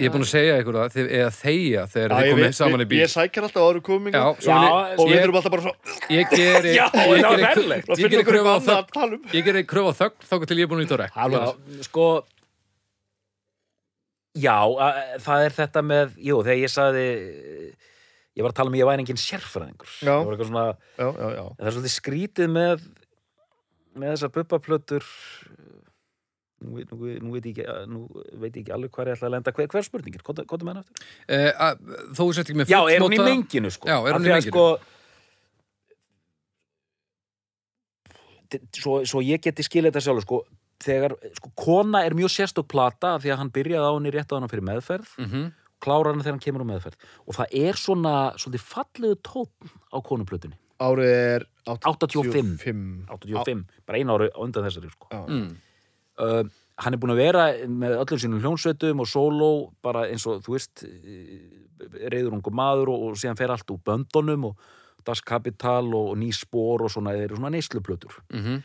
[0.00, 2.86] Ég er búin að segja ykkur það, þið, eða þeia þegar þið komið saman í
[2.90, 2.98] bíl.
[3.00, 5.74] Ég sækjar alltaf áður kominga og við þurfum alltaf bara svo
[6.16, 7.88] ég geri, Já, ég það var geri, ferlegt.
[7.90, 10.34] að ég finna geri okkur kröfu á tala um ég geri kröfu á þögn, þá
[10.50, 11.86] til ég er búin að íta á rekk.
[11.88, 12.06] Sko
[14.40, 17.06] Já, að, það er þetta með Jú, þegar ég sagði
[18.38, 19.90] Ég var að tala um ég væri engin sérfræðingur.
[20.00, 22.84] Það var eitthvað svona Já, já, já Það er svolítið skrítið með
[24.00, 25.06] með þessar bubbaplötur
[26.60, 28.00] nú, veit- nú, nú, veit ekki, nú
[28.40, 30.72] veit ég ekki alveg hvað ég ætla að lenda hver, hver spurningir, hvað er með
[30.74, 31.04] hann eftir?
[31.28, 31.78] Eh, að-
[32.12, 34.32] þó þú sett ekki með Já, er hún í menginu sko Já, er hún í
[34.34, 34.52] menginu?
[34.52, 34.66] sko,
[38.80, 40.40] svo, svo ég geti skilið þetta sjálfur sko,
[40.82, 44.32] þegar, sko, kona er mjög sérstök plata af því að hann byrjaði á henni rétt
[44.32, 45.52] á hana fyrir meðferð Mhm.
[45.80, 46.96] klára hana þegar hann kemur á meðferð
[47.26, 52.56] og það er svona, svolítið fallegu tónn á konuplötunni, Árið er 85.
[52.56, 55.08] 85 85 bara einu ári á undan þessari sko.
[55.12, 55.26] Já.
[55.28, 55.56] Mm.
[56.20, 56.42] Uh,
[56.80, 59.50] hann er búin að vera með öllum sínum hljónsveitum og sóló
[59.84, 60.84] bara eins og þú veist
[62.12, 64.68] reyður ungu maður og, og síðan fer allt úr böndunum og
[65.06, 68.60] Das Kapital og, og Ný Spor og svona, þeir eru svona neysluplötur Mhm.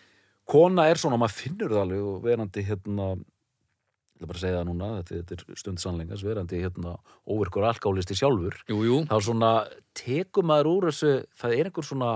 [0.46, 4.68] kona er svona, maður finnur það alveg og verandi hérna ég ætla bara segja það
[4.70, 9.50] núna, þetta, er stund sannlengas verandi hérna óvirkur alkálisti sjálfur Jú, jú, þá svona
[9.94, 12.12] tekur maður úr þessu það er einhver svona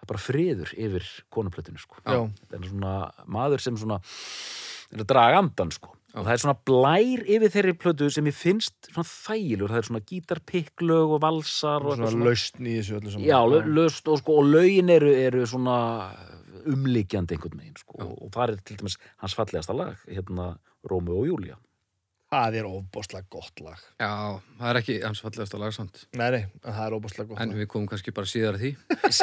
[0.00, 2.02] það er bara friður yfir konuplötinu sko.
[2.02, 2.94] Þetta er svona
[3.30, 4.00] maður sem svona
[4.90, 5.94] er að draga andan sko.
[6.10, 9.88] og það er svona blær yfir þeirri plötu sem ég finnst svona þælur það er
[9.90, 13.28] svona gítarpikklög og valsar og Svona eitthvað lausn í þessu öllu saman.
[13.28, 13.38] Já,
[13.78, 15.76] löst og sko og lögin eru, eru svona
[16.66, 18.00] umlíkjandi einhvern veginn sko.
[18.02, 20.56] og, það er til dæmis hans fallegasta lag hérna
[20.90, 21.60] Rómu og Júlía
[22.30, 24.10] Það er óbáslega gott lag já,
[24.60, 25.96] það er ekki hans fallegasta lagsamt.
[26.14, 28.62] Nei, nei, en það er óbáslega gott En lag við komum kannski bara síðar að
[28.62, 28.70] því.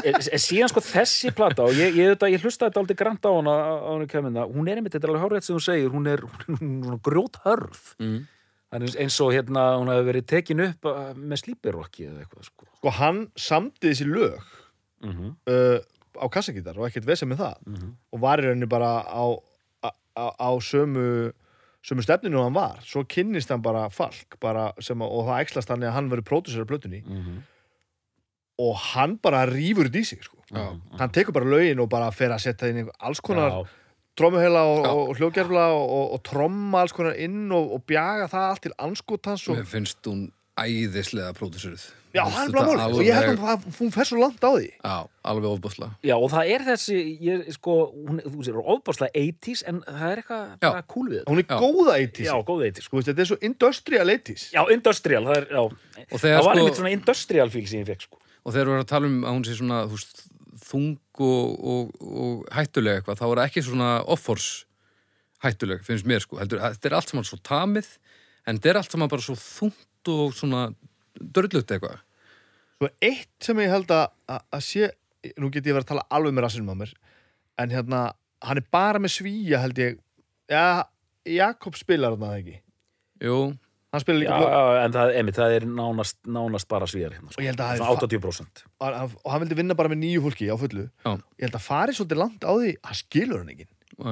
[0.09, 3.23] en en síðan sko þessi plata og ég, ég, ég, ég hlusta þetta aldrei grant
[3.23, 5.93] á hana á hana kemina, hún er einmitt, þetta er alveg hárið sem hún segir,
[5.95, 8.19] hún er, er svona grjóthörð Mm.
[8.75, 12.67] er eins, og hérna hún hefur verið tekin upp uh, með slípirokki eða eitthvað sko.
[12.75, 14.43] Sko, hann samdi þessi lög
[15.05, 15.31] mm -hmm.
[15.47, 15.79] uh,
[16.19, 19.23] á kassagítar og ekkert vesið með það og var í rauninni bara á,
[19.79, 19.89] á,
[20.19, 21.31] á, á sömu
[21.87, 25.85] sömu stefninu hann var, svo kynnist hann bara falk, bara sem og það ekslast hann
[25.87, 27.03] að hann verið pródusera plötunni
[28.57, 30.39] og hann bara rýfur þetta í sig sko.
[30.51, 30.79] Já.
[30.99, 33.67] hann tekur bara lögin og bara fer að setja inn alls konar Já,
[34.17, 38.49] trómuheila og, og, og hljóðgerfla og, og, tromma alls konar inn og, og bjaga það
[38.49, 41.83] allt til anskotans og Mér finnst hún æðislega pródusöruð.
[42.17, 44.67] Já, það er bara mál og ég held að hún- fer svo langt á því
[44.73, 44.95] Já,
[45.31, 45.91] alveg ofbúslega.
[46.09, 47.75] Já, og það er þessi, ég, sko,
[48.07, 50.69] hún, þú sér, ofbáslega 80s, en það er eitthvað Já.
[50.71, 51.31] bara cool við þetta.
[51.31, 53.01] hún er góða 80s Já, góð 80s, sko.
[53.07, 55.63] þetta er svo industrial 80s Já, industrial, það er, já.
[56.17, 58.17] Það var sko- einmitt svona industrial fíl sem ég fekk, sko.
[58.47, 60.23] Og þegar við erum að tala um að hún sé svona þú veist,
[60.67, 64.47] þung og, og, og hættuleg eitthvað, þá er það ekki svona offors
[65.43, 66.39] hættuleg, finnst mér sko.
[66.41, 67.89] Heldur, þetta er allt saman svo tamið,
[68.47, 70.63] en þetta er allt saman bara svo þungt og svona
[71.19, 71.99] dörlutt eitthvað.
[72.77, 74.89] Svo eitt sem ég held að, að, að sé,
[75.41, 76.91] nú get ég verið að tala alveg með rassinum á mér,
[77.57, 78.01] en hérna,
[78.45, 79.95] hann er bara með svíja held ég,
[80.51, 80.83] já,
[81.27, 82.59] Jakob spilar þarna það ekki.
[83.25, 83.39] Jú,
[83.87, 87.13] Hann spilar Já, líka, blöð, já, en það, einmitt, það er nánast, nánast bara svíjar
[87.15, 87.41] hérna, og sko.
[87.41, 88.63] ég held að það Svona hafi 80%.
[88.77, 90.83] fa- hann- og hann vildi vinna bara með nýju fólki á fullu.
[91.07, 91.11] Já.
[91.39, 93.67] Ég held að fari svolítið langt á því, hann skilur hann ekki.
[93.97, 94.11] Æ.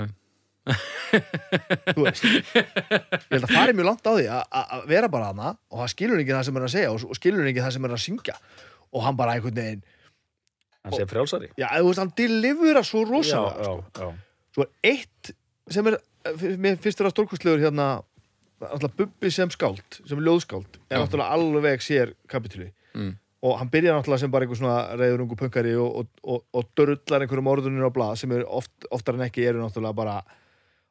[0.66, 2.24] Þú veist.
[2.26, 6.20] Ég held að fari mjög langt á því að- vera bara hana og hann skilur
[6.22, 8.36] ekki það sem er að segja og, skilur ekki það sem er að syngja.
[8.96, 9.84] Og hann bara einhvern veginn,
[10.86, 11.50] Hann sé frjálsari.
[11.58, 13.64] já, þú veist, hann delivera svo rosalega.
[13.66, 14.14] já, já.
[14.56, 15.32] Svo eitt
[15.70, 15.98] sem er,
[16.62, 17.88] mér finnst þér að stórkustlegur hérna,
[18.62, 23.18] alltaf Bubbi sem skáld, sem ljóðskáld er náttúrulega alveg sér kapitúli Mm.
[23.44, 27.26] og hann byrjar náttúrulega sem bara einhver svona reyðurungu punkari og, og, og, og dörullar
[27.26, 30.22] einhverjum orðunir á blað sem er oft, oftar en ekki eru náttúrulega bara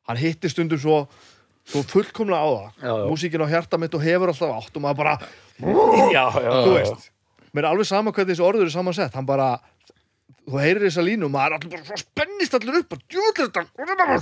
[0.08, 1.00] hann hittir stundum svo,
[1.68, 2.70] svo fullkomlega á það.
[2.82, 3.04] Já, já.
[3.10, 5.14] músíkin á hjarta mitt og hefur alltaf átt og maður bara,
[6.14, 7.10] já, þú veist
[7.54, 9.14] mér er alveg sama hvernig þessi orður er samansett.
[9.14, 9.52] Hann bara,
[10.42, 13.52] þú heyrir þessa línu og maður er alltaf bara svo spennist allir upp og djúðlir
[13.52, 14.18] þetta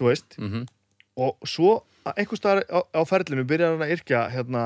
[0.00, 0.36] þú veist?
[0.40, 0.66] Mhm.
[1.20, 1.82] og svo
[2.16, 4.62] einhver staðar á, á ferlinu byrjar hann að yrkja hérna,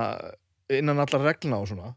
[0.71, 1.95] innan allar regluna og svona.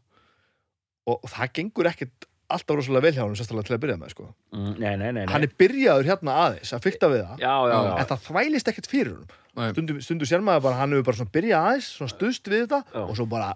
[1.08, 4.28] Og það gengur ekkit alltaf rosalega vel hjá hann sérstaklega til að byrja með sko.
[4.54, 5.32] Mm, nei, nei, nei, nei.
[5.32, 8.70] hann er byrjaður hérna aðeins að fykta við það já, já, já, en það þvælist
[8.72, 9.18] ekkert fyrir
[9.58, 9.66] Nei.
[9.74, 12.80] stundu, stundu sér maður bara hann hefur bara svona byrjað aðeins svona stuðst við þetta
[12.94, 13.02] Já.
[13.02, 13.50] og svo bara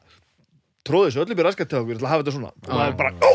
[0.82, 3.32] tróði þessu öllu byrja raskat til að hafa þetta svona og maður er bara, ó,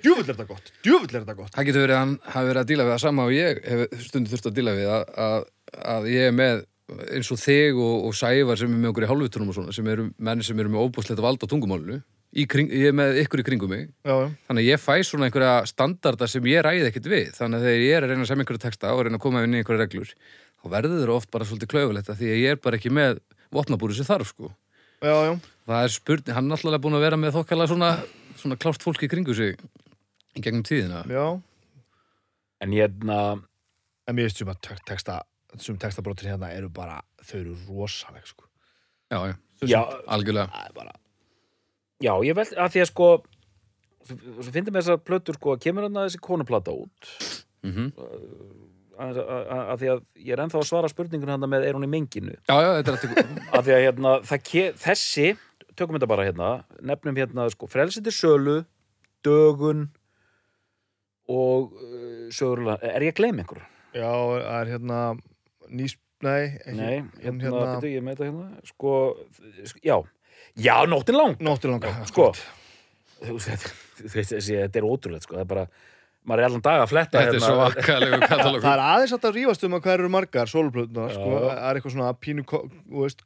[0.00, 2.62] djúfull er þetta gott djúfull er þetta gott Það getur verið að hann hafi verið
[2.62, 5.46] að díla við það sama og ég hef stundu þurft að díla við að, að,
[5.94, 6.64] að ég er með
[7.16, 9.88] eins og þig og, og Sævar sem er með okkur í hálfutunum og svona sem
[9.90, 12.02] eru menn sem eru með óbúslegt vald á tungumálinu í
[12.50, 13.84] kring, ég er með ykkur í kringum mig.
[14.02, 14.14] Já,
[14.48, 17.28] þannig að ég fæ svona einhverja standarda sem ég ræði ekkert við.
[17.36, 19.42] Þannig að þegar ég er að reyna að semja einhverja texta og reyna að koma
[19.46, 20.10] inn í einhverja reglur
[20.64, 23.18] þá verður þeir oft bara svolítið klaufulegt af því að ég er bara ekki með
[23.54, 24.50] vopnabúri sem þarf sko.
[25.04, 25.32] Já, já.
[25.68, 27.90] það er spurning, hann er alltaf búin að vera með þokkala svona,
[28.40, 29.54] svona klárt fólk í kringu sig
[30.34, 31.04] í gegnum tíðina.
[31.12, 31.26] Já.
[32.64, 33.18] en hérna
[34.08, 35.20] en mér veist sem að te- texta
[35.60, 38.48] sem textabrótir hérna eru bara þau eru rosaleg sko.
[39.12, 39.34] já, já,
[39.68, 40.48] já, algjörlega.
[40.50, 40.96] Það er bara
[42.04, 43.08] já, ég veld að því að sko
[44.04, 47.10] svo finnum við þessar plötur sko kemur hann að þessi konuplata út.
[47.64, 47.90] Mm
[48.98, 51.78] að, að, að, að því að ég er ennþá að svara spurningun hann með er
[51.78, 52.36] hún í menginu?
[52.46, 54.14] Já, já, þetta er alltaf að því að hérna,
[54.84, 55.26] þessi
[55.74, 56.50] tökum þetta bara hérna
[56.86, 58.56] nefnum hérna sko, frelsið til sölu
[59.26, 59.86] dögun
[61.30, 63.68] og uh, sögurlega, er ég að gleyma einhverju?
[63.94, 64.98] já, það er hérna
[65.70, 68.92] nýs, nei, ekki, Nei, hérna, hérna hérna ég með þetta hérna sko,
[69.80, 69.96] já,
[70.56, 71.40] já, nóttin lang.
[71.42, 73.72] Nóttir langa sko, þetta-
[74.80, 75.64] er ótrúlegt sko, það er bara,
[76.24, 79.24] maður er allan dag að fletta Þetta er svo akkalegu það katalógur er aðeins að
[79.24, 82.46] það rífast um að hvað eru margar sólplötuna, sko, það er eitthvað svona pínu,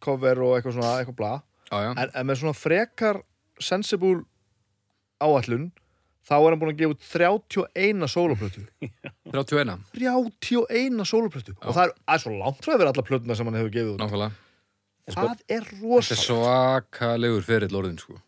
[0.09, 1.33] cover og eitthvað svona eitthvað bla,
[1.69, 3.21] Já, já, en, en með svona frekar
[3.61, 4.23] sensible
[5.21, 5.69] áallun
[6.29, 7.07] þá er hann búin að gefa út
[7.69, 8.65] 31 sóluplötu
[9.33, 13.37] 31 31 sóluplötu og það er, það er svo langt frá að vera alla plötuna
[13.39, 14.03] sem hann hefur gefið út.
[14.05, 14.48] Nákvæmlega
[15.15, 18.19] sko, það er Þetta er rosa svo akalegur ferill orðin, sko.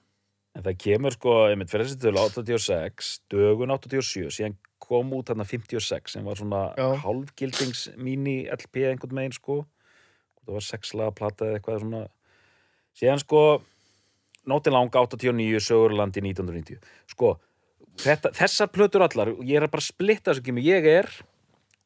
[0.56, 6.16] En það kemur sko, einmitt frelsið til 86 dögun 87, síðan kom út þarna 56
[6.16, 6.88] sem var svona Já.
[7.04, 9.60] hálfgildings mini LP einhvern megin sko.
[10.40, 12.02] Það var sexlaga plata eða eitthvað svona.
[12.98, 13.42] Síðan sko
[14.48, 16.80] nótin langa 89 sögurlandi 1990
[17.12, 17.34] sko
[18.00, 21.10] þetta, þessar plötur allar og ég er að bara splitta þessu kemur ég er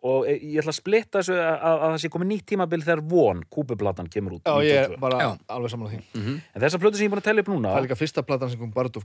[0.05, 3.03] og e- ég ætla að splitta þessu að, að það sé komið nýtt tímabil þegar
[3.09, 5.01] von, kúpuplatan kemur út Já, ég er 92.
[5.01, 5.31] bara Já.
[5.57, 7.73] alveg saman á því en þessar plötur sem ég er búin að tella upp núna
[7.75, 9.01] Það er líka fyrsta platan sem kom bara út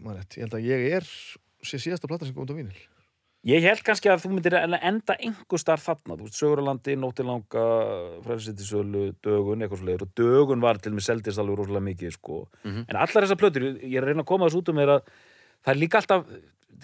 [0.00, 0.36] maður rétt.
[0.38, 1.08] Ég held að ég er
[1.64, 2.82] sé síðasta platan sem kom út á vínil.
[3.44, 4.54] Ég held kannski að þú myndir
[4.88, 7.64] enda einhver starf þarna, þú veist, Sögurlandi, Nótilanga,
[8.24, 12.38] Frelsittisölu, Dögun, eitthvað svo leiður og Dögun var til mig seldist alveg rosalega mikið, sko.
[12.64, 12.86] Mhm.
[12.88, 15.12] En allar þessar plötur, ég er að reyna að koma þessu út um mér að
[15.60, 16.24] það er líka alltaf,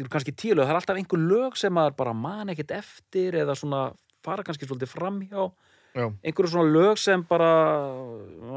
[0.00, 2.72] þetta eru kannski tíu lög, það er alltaf einhver lög sem maður bara man ekkert
[2.80, 3.82] eftir eða svona
[4.24, 5.46] fara kannski svolítið framhjá,
[5.96, 6.04] Já.
[6.24, 7.50] einhverju svona lög sem bara,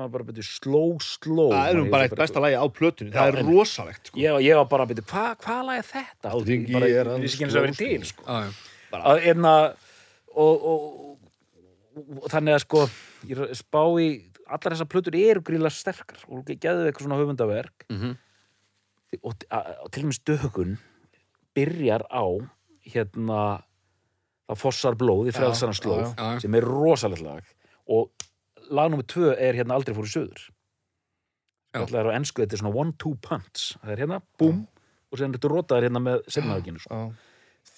[0.08, 1.50] bara byrju sló, sló.
[1.52, 3.12] Það er nú bara eitt besta lagi á plötunni.
[3.16, 4.20] Það er rosalegt, sko.
[4.22, 6.30] Ég, ég var bara að byrja, hvað hva lag er þetta?
[6.30, 8.54] Á Ég er vissi ekki eins og sló, til, sko já
[8.94, 9.54] að einna
[10.38, 11.18] og, og,
[12.22, 12.84] og þannig að sko
[13.26, 14.08] ég spá í
[14.46, 18.12] allar þessar plötur eru gríðlega sterkar og geðu eitthvað svona höfundaverk Mhm.
[19.24, 20.76] og, að, og til og með stökun
[21.58, 22.26] byrjar á
[22.94, 23.42] hérna
[24.50, 26.10] það fossar blóð í frelsarnas já, slóð já.
[26.18, 26.40] Já, já.
[26.44, 27.54] sem er rosalegt lag
[27.88, 28.12] og
[28.74, 30.48] lag nummer tvö er hérna aldrei fór í söður
[31.74, 34.66] það er á ennsku þetta er svona one-two punch það er hérna, búm
[35.14, 37.02] og sen þetta rotaður hérna með semnaðuginu sko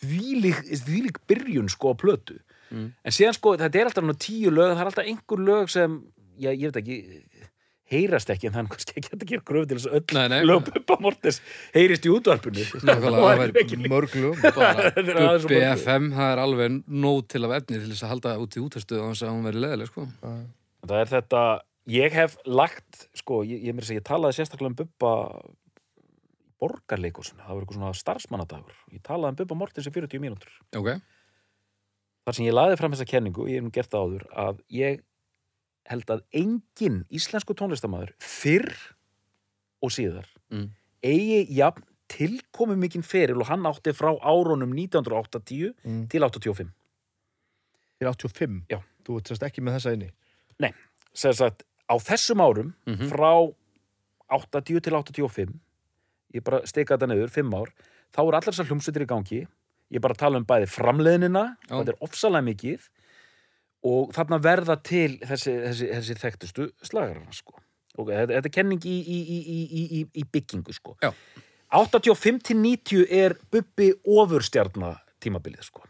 [0.02, 2.40] þvílík byrjun sko á plötu
[2.74, 2.88] Mm.
[3.06, 6.00] en síðan sko, þetta er alltaf tíu lög það er alltaf einhver lög sem
[6.42, 6.96] já, ég veit ekki,
[7.92, 10.30] heyrast ekki en það er kannski ekki hægt að gera gröf til þess að öll
[10.34, 10.40] nei.
[10.50, 11.38] lög Bubba Mortis
[11.76, 12.64] heyrist í útvarpinu.
[12.82, 14.40] Nákvæmlega, Og það væri ekki líka- Mörg lög.
[14.58, 15.84] bara Þetta er aðeins svo Bubbi mörg.
[15.84, 19.04] FM, það er alveg nóg til af efni til þess að halda út í útastuð
[19.04, 20.08] á þess að hún veri leðileg, sko.
[20.86, 21.44] Það er þetta,
[22.00, 25.14] ég hef lagt sko, ég, ég, meira að segja, ég talaði sérstaklega um Bubba
[26.66, 28.78] borgarleikusinu, það var eitthvað svona starfsmannadagur.
[28.96, 30.54] Ég talaði um Bubba Mortis í 40 mínútur.
[30.80, 30.96] Ok,
[32.26, 35.04] þar sem ég laði fram þessa kenningu, ég hef nú gert það áður að ég
[35.90, 38.72] held að engin íslensku tónlistamæður fyrr
[39.84, 40.70] og síðar Mm.
[41.04, 46.08] eigi jafn tilkomi mikinn feril og hann átti frá árunum 1980 Mm.
[46.10, 46.72] til 85
[48.00, 48.66] Til 85.
[48.70, 48.82] Já.
[49.06, 50.12] Þú sérst ekki með þessa inni.
[51.14, 53.08] sem sagt, á þessum árum Mhm.
[53.10, 53.54] frá
[54.30, 55.54] 80 til 85
[56.34, 57.70] ég bara steika þetta niður, 5 ár
[58.12, 59.48] þá eru allar þessar hljómsveitir í gangi
[59.94, 61.76] ég bara tala um bæði framleiðnina Já.
[61.80, 62.90] þetta er ofsalega mikið
[63.86, 67.60] og þarna verða til þessi, þessi, þessi þekktustu slagarana sko.
[67.98, 70.98] og þetta, er kenning í, í, í, í, í, í, í byggingu sko.
[71.04, 71.12] Já.
[71.76, 75.86] 85 til 90 er Bubbi ofurstjarna tímabilið sko.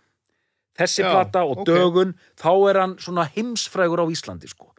[0.78, 1.70] þessi Já, plata og ok.
[1.70, 4.74] dögun þá er hann svona heimsfrægur á Íslandi sko.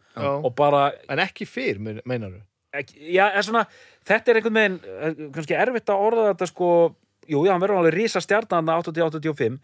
[0.57, 2.41] Bara En ekki fyrr, mein- meinaru
[2.77, 3.65] ekki, já, er svona,
[4.05, 6.69] þetta er einhvern veginn eh, kannski erfitt að orða þetta sko
[7.27, 9.57] jú, já, hann verður alveg risa stjarnan 80-85,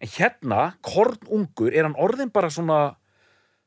[0.00, 2.96] en hérna kornungur, er hann orðin bara svona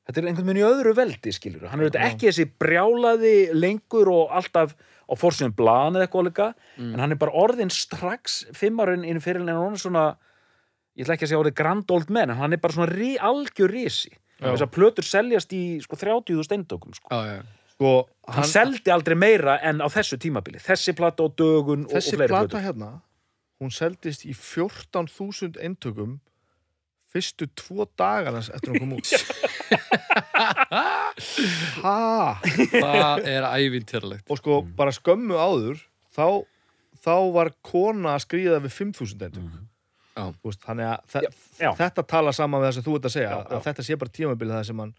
[0.07, 4.11] þetta er einhvern veginn í öðru veldi skilur, hann er auðvitað ekki þessi brjálaði lengur
[4.11, 4.75] og alltaf
[5.07, 9.21] á fórsynum blan eða eitthvað líka en hann er bara orðin strax fimm árin inn
[9.23, 10.05] fyrir en hann er svona
[10.93, 13.15] ég ætla ekki að segja orðið grand old man en hann er bara svona rí,
[13.17, 14.13] algjör risi.
[14.43, 17.07] Þess að plötur seljast í sko 30 steintökum sko.
[17.09, 17.69] Já, já.
[17.73, 17.91] Sko,
[18.27, 20.59] hann, hann, seldi aldrei meira en á þessu tímabili.
[20.61, 22.65] Þessi plata og dögun og, þessi og fleiri plata plötur.
[22.67, 22.91] hérna
[23.63, 26.17] hún seldist í 14.000 eintökum
[27.13, 29.09] fyrstu tvo dagarnas eftir hún kom út
[31.83, 34.25] Það er ævintýralegt.
[34.29, 34.73] og sko Mm.
[34.77, 35.77] bara skömmu áður
[36.15, 36.45] þá,
[37.03, 39.67] þá var kona að skrýða við 5.000 eintökum
[40.13, 40.27] Já.
[40.29, 41.33] Þú veist, þannig að þe Mm.
[41.59, 41.71] Já.
[41.79, 43.57] þetta tala saman við það sem þú ert að segja Já, já.
[43.57, 44.93] að þetta sé bara tímabilið það sem hann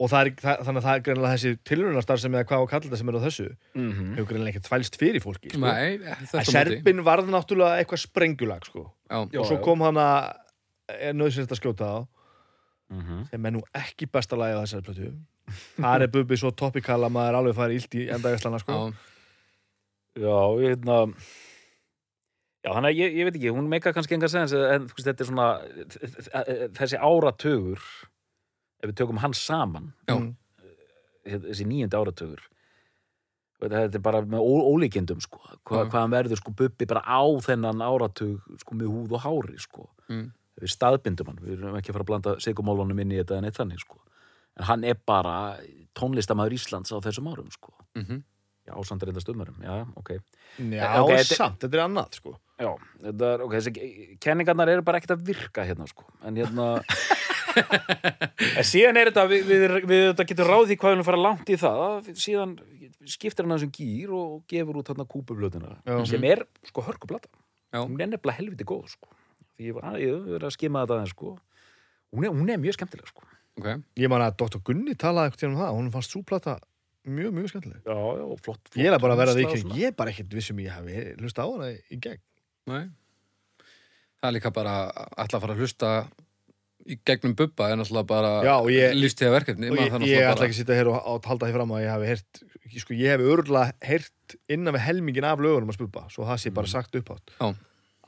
[0.00, 2.66] og það er, það, þannig að það er greinlega þessi tilrunastar sem eða hvað á
[2.72, 4.14] kalla þetta sem er á þessu mm -hmm.
[4.16, 5.58] hefur greinlega ekki tvælst fyrir fólki sko.
[5.60, 6.50] Nei, að þetta móti.
[6.50, 8.90] Serbin varð náttúrulega eitthvað sprengjulag sko.
[9.10, 10.34] Já, og svo kom hann að
[10.88, 12.06] er nöðsynst að skjóta
[12.90, 13.24] á Mhm.
[13.30, 15.12] sem er nú ekki besta lagi á þessari plötu
[15.78, 18.92] það er bubbi svo topikala maður alveg farið illt í endavæslana sko.
[20.16, 21.14] já, já, ég hérna
[22.64, 25.08] já, þannig að ég, ég veit ekki, hún meika kannski enga sens en þú veist,
[25.08, 25.48] þetta er svona
[26.78, 27.80] þessi áratugur
[28.82, 30.14] ef við tökum hann saman Já.
[30.18, 30.34] Mm.
[31.24, 32.40] þessi níundi áratugur
[33.64, 35.38] þetta er bara með ó- ólíkindum sko.
[35.64, 35.88] Hva, Já.
[35.88, 39.88] hvað hann verður sko bubbi bara á þennan áratug sko með húð og hári sko
[40.10, 40.32] Mm.
[40.60, 43.48] Við staðbindum hann, við erum ekki að fara að blanda sigumólunum inn í þetta en
[43.48, 43.98] eitt þannig sko.
[44.58, 45.56] En hann er bara
[45.98, 47.72] tónlistamæður Íslands á þessum árum sko.
[47.98, 48.22] Mhm.
[48.64, 50.10] já, samt reynda stummarum, já, ok.
[50.56, 52.30] Já, Ok, þetta- samt, þetta er annað sko.
[52.58, 52.70] já,
[53.02, 56.04] þetta er, ok, þessi kenningarnar eru bara ekkert að virka hérna sko.
[56.24, 56.80] En hérna
[57.54, 61.20] en síðan er þetta við, við, við þetta getum ráð því hvað við erum fara
[61.22, 61.82] langt í það.
[61.84, 62.54] Að síðan
[63.04, 65.98] skiptir hann þessum gýr og gefur út þarna kúpublötuna Já.
[66.08, 67.28] sem er sko hörkuplata
[67.74, 67.82] Já.
[67.84, 69.10] hún er nefnilega helviti góð sko
[69.58, 71.32] því ég hef verið að skima þetta aðeins sko
[72.14, 73.24] hún er, hún er mjög skemmtileg sko
[73.60, 73.68] ok.
[74.02, 74.60] Ég man að Dr.
[74.66, 76.56] Gunni talaði eitthvað um það hún fannst súplata
[77.04, 79.78] mjög, mjög skemmtileg já, já, og flott, flott Ég er bara að vera því svona.
[79.78, 82.22] ég er bara ekkert vissum ég hafi hlusta á hana í gegn
[82.70, 82.84] Nei.
[84.20, 84.74] Það er líka bara
[85.20, 85.90] ætla að fara að hlusta
[86.84, 89.68] í gegnum bubba en alltaf bara Já, og ég- líst því að verkefni.
[89.70, 91.72] og maður ég, ég náttúrulega ætla ekki að sitja hér og, og halda því fram
[91.76, 92.42] að ég hafi heyrt
[92.80, 96.52] sko, ég hef örgulega heyrt innan við helmingin af lögunum að spubba svo það sé
[96.56, 97.48] bara sagt upphátt Já.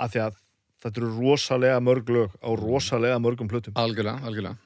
[0.00, 0.40] af því að
[0.86, 4.56] þetta eru rosalega mörg lög á rosalega mörgum plötum Algjörlega, algjörlega.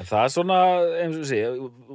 [0.00, 0.58] En það er svona,
[1.02, 1.40] eins og sé,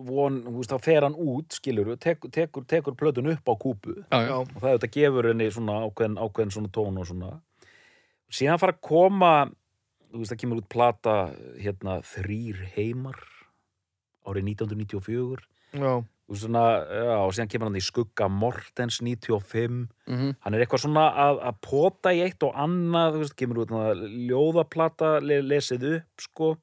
[0.05, 4.19] von, veist, þá fer hann út, skilur tekur, tekur, tekur plötun upp á kúpu Já,
[4.21, 4.35] já.
[4.37, 7.31] Og það þetta gefur henni svona ákveðin, ákveðin svona tón og svona.
[8.29, 9.31] Síðan fara að koma,
[10.11, 11.15] þú veist, það kemur út plata,
[11.57, 13.17] hérna, Þrýr heimar,
[14.27, 15.49] árið 1994.
[15.73, 15.91] já,
[16.27, 19.85] Veist, svona, já, og síðan kemur hann í skugga Mortens 95.
[20.11, 23.61] Mm Hann er eitthvað svona að, að pota í eitt og annað, þú veist, kemur
[23.63, 23.75] út
[24.27, 26.55] ljóðaplata, le, lesið upp, sko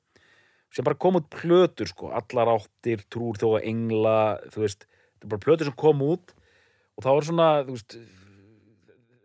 [0.75, 4.17] sem bara kom út plötur sko, allar áttir, trúr þó að engla,
[4.51, 6.35] þú veist, þetta er bara plötur sem kom út
[6.95, 7.97] og þá er svona, þú veist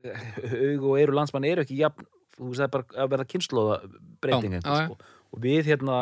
[0.05, 2.05] aug og eru landsmann eru ekki jafn,
[2.37, 3.79] þú veist, það er bara að verða kynnslóða
[4.21, 4.85] breyting Já, einhver, já, já.
[4.85, 5.25] sko.
[5.33, 5.97] og við hérna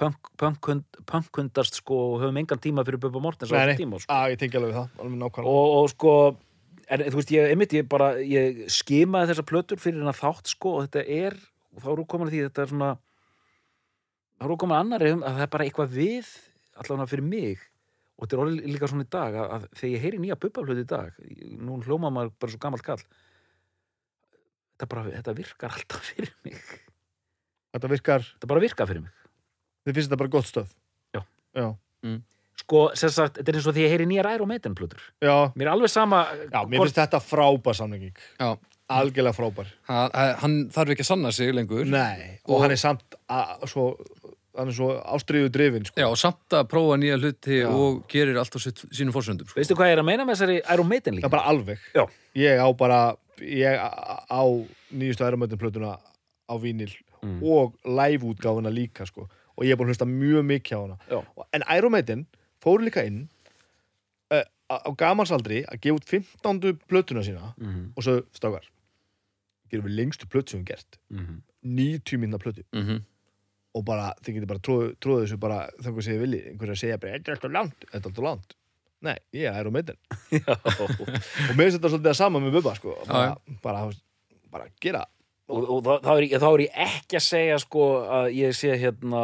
[0.00, 3.76] punk, punkhund, punkhundast sko og höfum engan tíma fyrir Bubba Mortens á nei.
[3.78, 4.12] tíma sko.
[4.14, 5.52] að ég tengi alveg það alveg nákvæmlega.
[5.52, 6.14] Og, og sko
[6.90, 10.78] en þú veist, ég, einmitt, ég bara ég skimaði þessa plötur fyrir hennar þátt sko
[10.78, 11.38] og þetta er,
[11.74, 12.92] og þá eru komin að því þetta er svona
[14.40, 16.34] þá eru komin að annari um að það er bara eitthvað við
[16.80, 17.66] allavega fyrir mig.
[18.16, 20.84] Og þetta er orðið líka svona í dag að, að þegar ég heyri nýja bubbaplötu
[20.84, 21.22] í dag
[21.60, 23.00] nú hljóma maður bara svo gamalt kall.
[24.74, 26.60] Þetta, bara, þetta virkar alltaf fyrir mig.
[27.70, 29.19] Þetta virkar, þetta bara virkar fyrir mig
[29.90, 30.72] þið finnst þetta bara gott stöf
[31.14, 31.22] Já.
[31.58, 31.68] Já,
[32.60, 35.36] sko, sem sagt, þetta er eins og því ég heyri nýjar Iron Maiden plötur já,
[35.56, 38.50] mér er alveg sama já mér finnst þetta frábær samlenging Já.
[38.90, 40.10] Algjörlega frábær Hann,
[40.42, 41.84] hann þarf ekki að sanna sig lengur.
[41.86, 43.84] Nei, og, Og- hann er samt að, svo,
[44.58, 45.94] hann er svo ástriðu drifin sko.
[46.02, 47.68] Já, og samt að prófa nýja hluti Já.
[47.70, 49.46] og gerir allt á sitt, sínum fórsöndum.
[49.46, 49.60] Sko.
[49.60, 51.78] veistu hvað ég er að meina með þessari Iron Maiden Það líka er bara alveg
[51.94, 52.04] Já.
[52.34, 52.98] Ég á bara,
[53.38, 54.42] ég á- á
[54.90, 55.94] nýjustu ærumöndinplötuna
[56.50, 56.90] á vínil
[57.22, 57.42] Mm.
[57.44, 59.28] og live-útgáfuna líka sko.
[59.60, 60.96] Og ég er búin að hlusta mjög mikið á hana.
[61.10, 61.18] Já.
[61.36, 62.26] Og- en Iron Maiden,
[62.64, 63.26] fóru líka inn
[64.32, 66.78] uh, á gamansaldri að gefa út 15.
[66.88, 67.52] plötuna sína.
[67.60, 68.64] Mhm, og svo stákar
[69.70, 70.98] gerum við lengstu plötu sem við gert.
[71.10, 71.42] Mhm.
[71.62, 72.64] 90 minna plötu.
[72.74, 73.02] Mhm.
[73.72, 76.96] og bara, þið getur bara tróðu, tróðu þessu bara þannig að segja vilji, einhverja segja
[76.98, 78.54] bara þetta er alltaf langt, þetta er alltaf langt.
[79.00, 79.96] Nei, ég er meitin
[80.34, 82.96] Já, og mér finnst þetta svolítið að sama með Bubba sko.
[83.06, 83.84] bara, bara,
[84.50, 85.04] bara gera.
[85.46, 85.86] Og, og
[86.18, 89.22] ég, þá er ég ekki að segja sko að ég sé hérna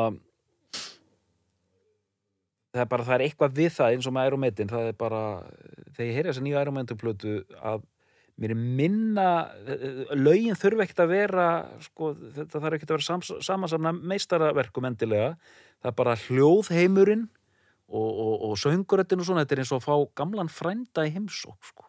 [2.76, 5.20] það er bara, það er eitthvað við það eins og með Iron það er bara,
[5.96, 7.84] þegar ég heyri þessa nýja Iron Maiden plötu að
[8.36, 9.28] mér er minna
[10.12, 11.46] lögin þurfa ekkert að vera
[11.86, 15.32] sko, þetta þarf ekkert að vera sams, samansamna meistaraverkum endilega
[15.80, 17.26] það er bara hljóðheimurinn
[17.86, 21.14] og, og, og sönguröttin og svona þetta er eins og að fá gamlan frænda í
[21.14, 21.88] heimsók sko,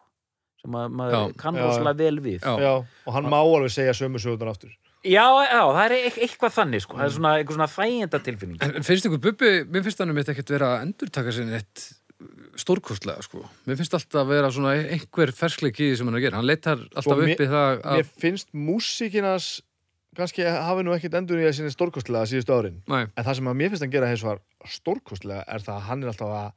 [0.62, 1.36] sem að, maður Já.
[1.42, 1.64] kann Já.
[1.66, 2.54] rosalega vel við Já.
[2.64, 4.72] já, og hann má alveg segja sömu sögurnar aftur
[5.06, 6.96] Já, já, það er eit- eitthvað þannig sko.
[6.98, 10.18] það er svona eitthvað svona þæginda tilfinning En, finnst ykkur Bubbi, mér finnst hann um
[10.18, 11.84] eitt ekkert vera að endurtaka sinni eitt
[12.58, 13.44] stórkostlega, sko.
[13.68, 16.40] Mér finnst alltaf að vera svona einhver ferskleik í því sem hann er að gera.
[16.40, 18.00] Hann leitar alltaf Sko, mér- upp í það að...
[18.00, 19.46] mér finnst músíkinas
[20.18, 22.80] kannski hafi nú ekkit endur í að sinni stórkostlega síðustu árin.
[22.90, 26.02] Nei, en það sem að mér finnst hann gera var stórkostlega er það að hann
[26.02, 26.50] er alltaf að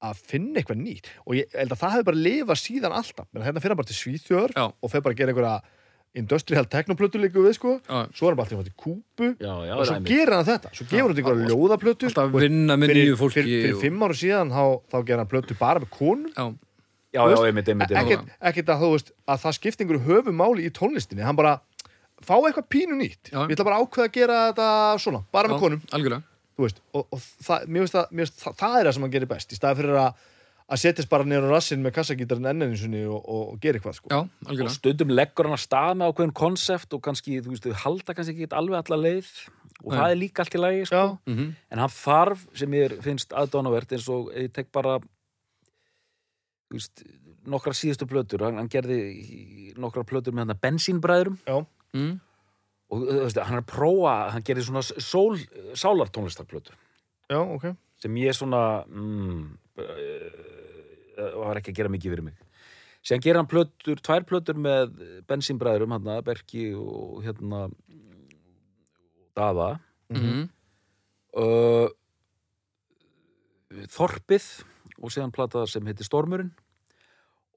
[0.00, 1.10] að finna eitthvað nýtt.
[1.26, 3.26] Og ég held að það hefði bara lifað síðan alltaf.
[3.34, 5.56] Menn hérna fyrir hann bara til Svíþjóður og fer bara að gera einhverja
[6.18, 7.76] industrial teknoplötu líka við sko.
[7.86, 9.28] Já, svo er hann bara alltaf til Kúbu.
[9.38, 12.08] Já, já, og svo er gerir hann þetta, svo gefur hann þetta einhverja ljóðaplötu.
[12.10, 13.36] Alltaf vinna með nýju fólki.
[13.38, 16.32] fyrir, fyrir fimm ára síðan þá, þá gerir hann plötu bara með konum.
[16.34, 16.48] Já,
[17.10, 18.20] Já, já, einmitt, einmitt, einmitt.
[18.20, 21.24] ekkert, ekkert að þú veist að það skipti einhverju höfumáli í tónlistinni.
[21.26, 21.56] Hann bara
[22.22, 23.32] fá eitthvað pínu nýtt.
[23.32, 23.40] Já.
[23.48, 24.66] ég ætla bara að ákveða að gera þetta
[25.02, 25.80] svona bara með já, konum.
[25.90, 26.22] algjörlega.
[26.54, 28.06] þú veist, og, og það, mér finnst það,
[28.44, 29.50] það, það er það sem hann gerir best.
[29.50, 30.22] Í staði fyrir að,
[30.70, 34.10] að setjast bara á rassin með kassagítarinn enninu sinni og, og, og gera eitthvað sko.
[34.12, 37.82] Já, Og stundum leggur hann að stað með ákveðin konsept og kannski, þú veist, þau
[37.84, 39.30] halda kannski ekki alveg alla leið
[39.80, 39.96] og Nei.
[39.96, 41.00] það er líka allt í lagi, sko.
[41.00, 41.32] Já.
[41.32, 44.98] Mm En hann þarf, sem ég finnst aðdánavert, eins og ég tek bara,
[46.70, 47.04] þú veist,
[47.50, 49.00] nokkra síðustu plötur, hann, hann gerði
[49.80, 51.56] nokkra plötur með hann að bensínbræðurum Já.
[51.96, 52.12] Mm.
[52.92, 55.40] og þú veist, hann er að prófa, hann gerði svona sól,
[55.74, 56.76] sálartónlistarplötur
[57.30, 59.40] já, ok sem ég svona mm,
[61.20, 62.40] uh, var ekki að gera mikið fyrir mig.
[63.00, 64.90] Síðan gera hann plötur, tvær plötur með
[65.30, 67.66] bensínbræðurum, hann Berki og hérna
[69.38, 69.70] Daða.
[70.12, 70.48] Mm.
[71.38, 71.88] uh,
[73.94, 74.46] Þorpið
[75.00, 76.50] og síðan plata sem heitir Stormurinn.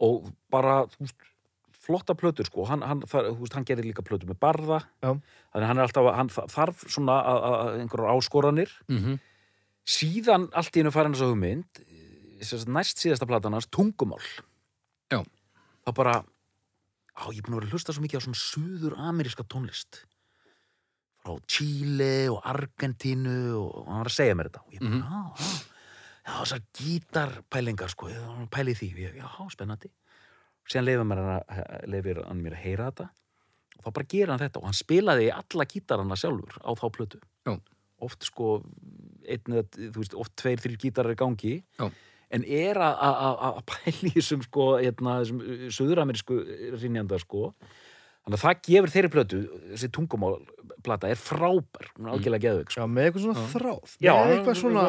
[0.03, 1.18] Og bara veist,
[1.84, 2.64] flotta plötur sko.
[2.70, 4.80] Hann, hann, hann gerir líka plötur með barða.
[5.03, 5.11] Já.
[5.51, 8.76] þannig að hann er alltaf hann þa- þarf svona að, að, að einhverjar áskoranir.
[8.88, 9.20] Mm
[9.84, 11.93] síðan allt í hennu farin þess að hugmynd sem
[12.41, 14.21] næst síðasta platan hans, tungumál.
[15.11, 15.21] Já.
[15.86, 16.13] þá bara
[17.13, 20.05] á, ég er búin að vera að hlusta svo mikið á svona suður ameríska tónlist.
[21.23, 24.61] Frá Chile og Argentínu og hann var að segja mér þetta.
[24.65, 25.03] Og ég bara, Mhm.
[25.03, 25.69] já, já.
[26.23, 28.89] Já, þessar gítarpælingar sko, ég var að pæla í því.
[28.95, 29.89] Ég, já, spennandi.
[30.67, 33.09] Síðan leifir, mér hann, að- leyfir hann mér að heyra þetta.
[33.77, 34.57] Og þá bara gera hann þetta.
[34.57, 37.19] Og hann spilaði alla gítarana sjálfur á þá plötu.
[37.45, 37.59] Já.
[38.03, 38.61] oft sko
[39.29, 41.63] einn, þú veist, oft tveir, þrjir gítarar í gangi.
[41.79, 41.89] Já.
[42.34, 43.63] En er að-
[44.07, 45.41] í þessum sko, hérna, þessum
[45.77, 46.38] söðuramerísku
[46.81, 47.53] rinjanda sko.
[48.23, 49.38] Þannig að það gefur þeirri plötu
[49.73, 52.79] þessi tungumálplata er frábær hún er algjörlega geðveik sko.
[52.79, 53.49] já, með eitthvað svona Já.
[53.51, 53.95] þráð.
[54.07, 54.84] Já, eitthvað svona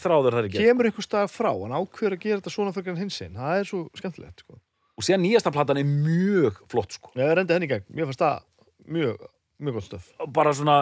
[0.00, 3.20] þráður það ekki kemur eitthvað stað frá hann ákveður að gera þetta svona fyrir hins
[3.26, 4.56] einn það er svo skemmtilegt sko.
[4.96, 7.12] og síðan nýjasta platan er mjög flott sko.
[7.20, 8.40] Ég rendi henni í gegn, mér fannst það
[8.96, 9.28] mjög,
[9.60, 10.78] mjög gott stöf bara svona,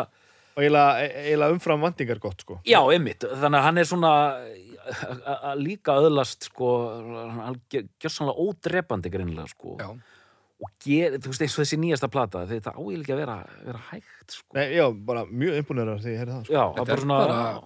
[0.55, 2.61] og eiginlega, eiginlega umfram vandingar gott sko.
[2.63, 3.27] já, einmitt.
[3.27, 4.13] Þannig að hann er svona
[4.89, 6.69] að- að líka öðlast sko
[7.39, 9.89] hann gjör sannlega ódrepandi greinilega sko Já.
[9.89, 13.83] og ger, þú veist eins og þessi nýjasta plata þetta áýl ekki að vera, vera
[13.93, 14.49] hægt sko.
[14.59, 16.53] Nei, já, bara mjög imponerar þegar ég heyrði það sko.
[16.59, 17.63] já, Þetta er bara svona bara,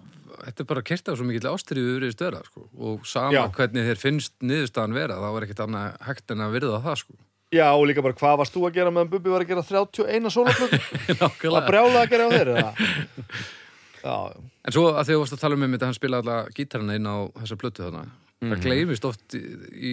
[0.47, 2.67] þetta er bara kert af svo mikill ástriður í stöða, sko.
[2.79, 3.43] Og sama Já.
[3.57, 7.15] hvernig þér finnst niðurstaðan vera, þá er ekkert annað hægt en að virða það, sko.
[7.53, 10.31] Já, og líka bara hvað varst þú að gera meðan Bubbi var að gera 31
[10.33, 11.67] sólaplötu að Nákvæmlega.
[11.69, 12.71] brjála að gera á þeir eða?
[14.03, 14.15] Já,
[14.63, 17.09] En svo að því þú varst að tala um þetta, hann spila alla gítarina inn
[17.09, 18.05] á þessa plötu þarna.
[18.43, 19.41] Það gleymist oft í,
[19.71, 19.93] í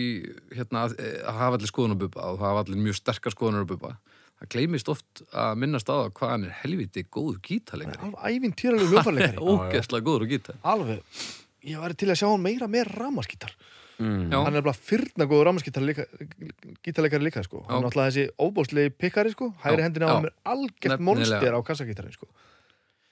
[0.57, 3.91] hérna, að, að hafa allir skoðun á bubba og hafa allir mjög sterkar skoðunar bubba.
[4.39, 7.99] Það gleymist oft að minnast á það hvað hann er helviti góður gítarleikari.
[8.07, 10.57] alveg ævintýralegu hljófarleikari Ógeðslega góður gítar.
[10.74, 11.22] Alveg,
[11.68, 13.53] ég væri til að sjá hann meira með ramaskítar
[13.99, 14.32] mm.
[14.34, 17.66] Hann er bara fyrna góður ramaskítar líka, sko.
[17.68, 19.51] Hann er alltaf þessi óbóðslegi pikkari sko.
[19.66, 22.32] Hægri hendina á hann er algjört monster á kassagítarin sko.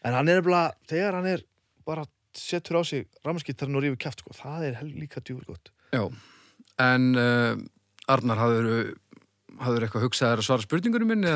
[0.06, 1.42] En hann er bara, þegar hann er
[1.88, 2.06] bara
[2.38, 4.36] setur á sig ramaskítarin og rífur kæft sko.
[4.38, 6.04] Það er líka djúur gott Já,
[6.84, 7.56] en uh,
[8.12, 8.68] Arnar hafður
[9.58, 11.32] hafður eitthvað hugsað að svara spurningunum minni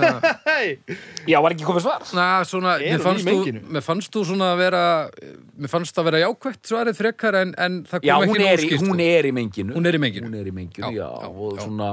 [1.31, 2.03] Já, var ekki komið svar?
[2.13, 4.81] na, svona, mér fannst, þú, mér fannst þú svona að vera
[5.57, 8.61] mér fannst það að vera jákvætt svarið frekar en, en það kom Já, ekki nógu
[8.61, 9.07] skýrt, hún sko.
[9.07, 10.29] er í menginu Hún er í menginu.
[10.29, 11.63] Hún er í menginu, Já, já, já, og já.
[11.65, 11.89] svona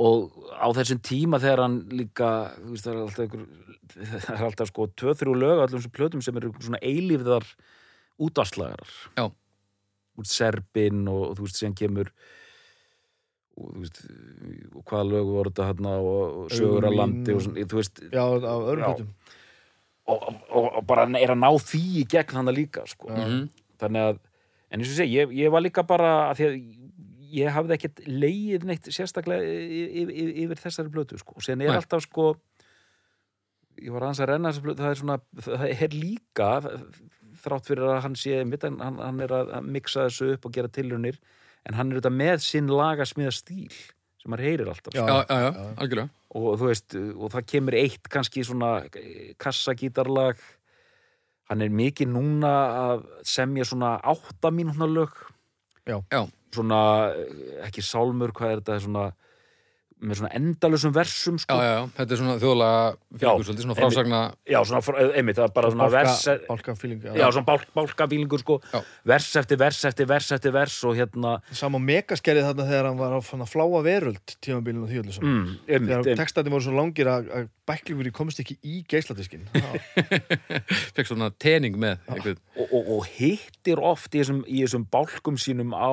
[0.00, 4.46] og á þessum tíma þegar hann líka þú veist, það er alltaf einhver það er
[4.48, 7.46] alltaf sko tvö, þrjú lög á allum þessum plötum sem eru svona eilífðar
[8.20, 9.26] útvarslagarar Já.
[10.20, 12.12] Úr Serbin og, og þú veist, síðan kemur
[13.60, 14.00] og þú veist
[14.74, 18.02] og hvaða lög voru þetta hérna og, og sögur að landi og svona, þú veist
[18.06, 18.90] já, af öðrum Já.
[18.90, 19.14] hlutum
[20.10, 23.12] og, og, og bara er að ná því í gegn hann líka sko.
[23.14, 23.48] Mhm.
[23.80, 24.20] þannig að
[24.70, 26.56] en eins og sé, ég, ég var líka bara að því að
[27.30, 31.36] ég hafði ekkert leið neitt sérstaklega yfir, yfir, yfir þessari blötu sko.
[31.38, 31.78] og síðan er Nei.
[31.78, 32.32] alltaf sko
[33.78, 36.50] ég var aðeins að renna það er svona, það er líka
[37.40, 40.56] þrátt fyrir að hann sé mitt, hann, hann er að að mixa þessu upp og
[40.56, 41.20] gera tilraunir
[41.68, 43.72] en hann er auðvitað með sinn lagasmiða stíl
[44.20, 45.04] sem maður heyrir alltaf Já.
[45.06, 48.72] já, já, já, algjörlega og þú veist, og það kemur eitt kannski svona
[49.42, 50.42] kassagítarlag
[51.50, 52.52] hann er mikið núna
[52.84, 55.16] að semja svona átta mínútna lög
[55.88, 55.96] Já.
[56.12, 56.20] Já.
[56.54, 56.80] svona,
[57.16, 59.06] eh, ekki sálmur hvað er þetta, svona
[60.00, 61.56] með svona endalusum versum já, sko.
[61.60, 62.80] já, já, þetta er svona þjóðlega
[63.20, 66.74] fylgur, svolítið svona frásagna já, svona, fr- einmitt, það er bara svona vers Bálka, bálka
[66.80, 68.58] feeling já, svona bálk, bálkafílingur sko.
[68.72, 68.80] Já.
[69.12, 73.16] vers eftir vers eftir vers eftir vers og hérna Sama megaskerið þarna þegar hann var
[73.16, 73.20] á
[73.50, 78.40] fláa veröld tímabilinu og þjóðlusum mm, Þegar textandi voru svo langir að, að bæklingurinn komst
[78.42, 79.46] ekki í geisladiskin
[80.96, 85.74] fekk svona tening með og, og, og hittir oft í þessum, í þessum bálkum sínum
[85.76, 85.92] á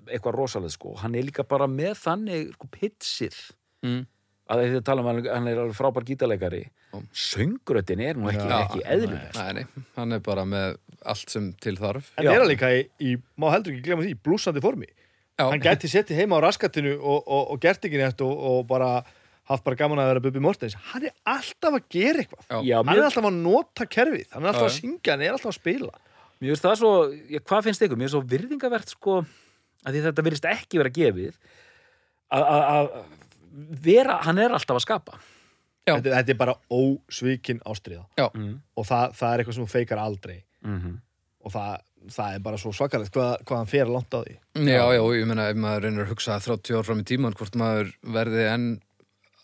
[0.00, 0.94] eitthvað rosalega sko.
[1.02, 3.38] Hann er líka bara með þannig sko, pitsið.
[3.82, 4.02] Mm.
[4.52, 6.60] að þetta tala um að hann er alveg frábær gítarleikari
[6.92, 6.98] Já.
[7.16, 8.82] söngrötin er nú ekki, Já, ekki
[9.38, 10.76] nei, nei, hann er bara með
[11.08, 12.12] allt sem til þarf.
[12.18, 12.30] En Já.
[12.34, 14.90] er hann líka í, í, má heldur ekki glemma því, blúsandi formi.
[15.40, 18.66] Já, Hann gæti settið heima á raskatinu og, og, og gert ekki neitt og, og
[18.68, 18.90] bara
[19.48, 20.76] haft bara gaman að vera Bubi Mortens.
[20.92, 22.44] Hann er alltaf að gera eitthvað.
[22.62, 22.76] Já.
[22.78, 25.36] Hann mér, er alltaf að nota kerfið, hann er alltaf Já, að syngja, hann er
[25.38, 25.94] alltaf að spila.
[26.42, 26.92] Mér finnst það svo
[27.48, 29.16] hvað finnst ykkur, mér finnst svo virðingavert sko
[29.86, 31.36] að því þetta virðist ekki vera gefið
[32.32, 32.90] að- að að
[33.84, 35.18] vera, hann er alltaf að skapa.
[35.82, 35.96] Já.
[35.98, 38.52] þetta, þetta er bara ósvikin ástriða mm.
[38.78, 40.44] og það, það er eitthvað sem þú feikar aldrei.
[40.62, 41.00] Mm
[41.42, 41.82] og það,
[42.14, 44.34] það er bara svo svakalegt hvað, hvað hann fer langt á því.
[44.62, 47.58] Já, já, ég meina ef maður reynir að hugsa 30 ár fram í tíman hvort
[47.58, 48.68] maður verði enn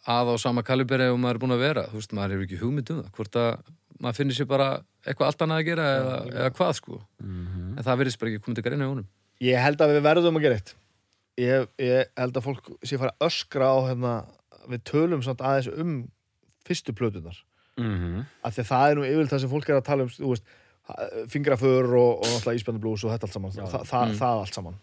[0.09, 2.61] að á sama kaliberi og maður er búin að vera þú veist, maður hefur ekki
[2.63, 4.69] hugmynd um það hvort að maður finnir sér bara
[5.05, 7.01] eitthvað allt annað að gera eða, eða hvað sko.
[7.19, 7.67] Mhm.
[7.75, 9.09] en það verðist bara ekki komið til greina í honum
[9.45, 10.73] Ég held að við verðum að gera eitt.
[11.39, 14.13] Ég, ég held að fólk sé fara að öskra á hérna,
[14.73, 15.93] við tölum samt aðeins um
[16.67, 17.37] fyrstu plötunar
[17.79, 20.09] Mm af því að það er nú yfirleitt það sem fólk er að tala um
[20.11, 20.49] þú veist,
[21.31, 23.53] fingraför og, og náttúrulega íspennublús og þetta allt saman.
[23.55, 23.67] Já.
[23.71, 24.17] Þa, það, Mm.
[24.19, 24.79] það allt saman.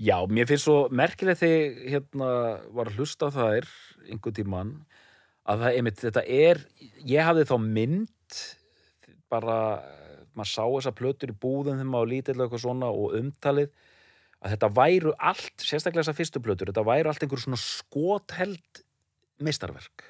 [0.00, 2.28] Já, mér finnst svo merkilegt þegar hérna
[2.76, 3.66] var að hlusta á þær
[4.10, 4.70] einhvern tímann
[5.48, 6.60] að það, einmitt, þetta er,
[7.08, 8.40] ég hafði þá mynd
[9.32, 9.56] bara,
[10.38, 13.72] maður sá þessar plötur í búðum þegar maður og eitthvað svona og umtalið
[14.40, 18.82] að þetta væru allt, sérstaklega þessar fyrstu plötur, þetta væru allt einhver svona skotheld
[19.44, 20.06] meistarverk.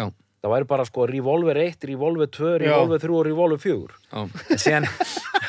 [0.00, 0.08] Já.
[0.38, 2.62] Það væri bara sko Revolver 1, Revolver 2, Já.
[2.62, 3.98] Revolver 3 og Revolver 4.
[4.12, 4.20] Já,
[4.54, 4.88] En síðan,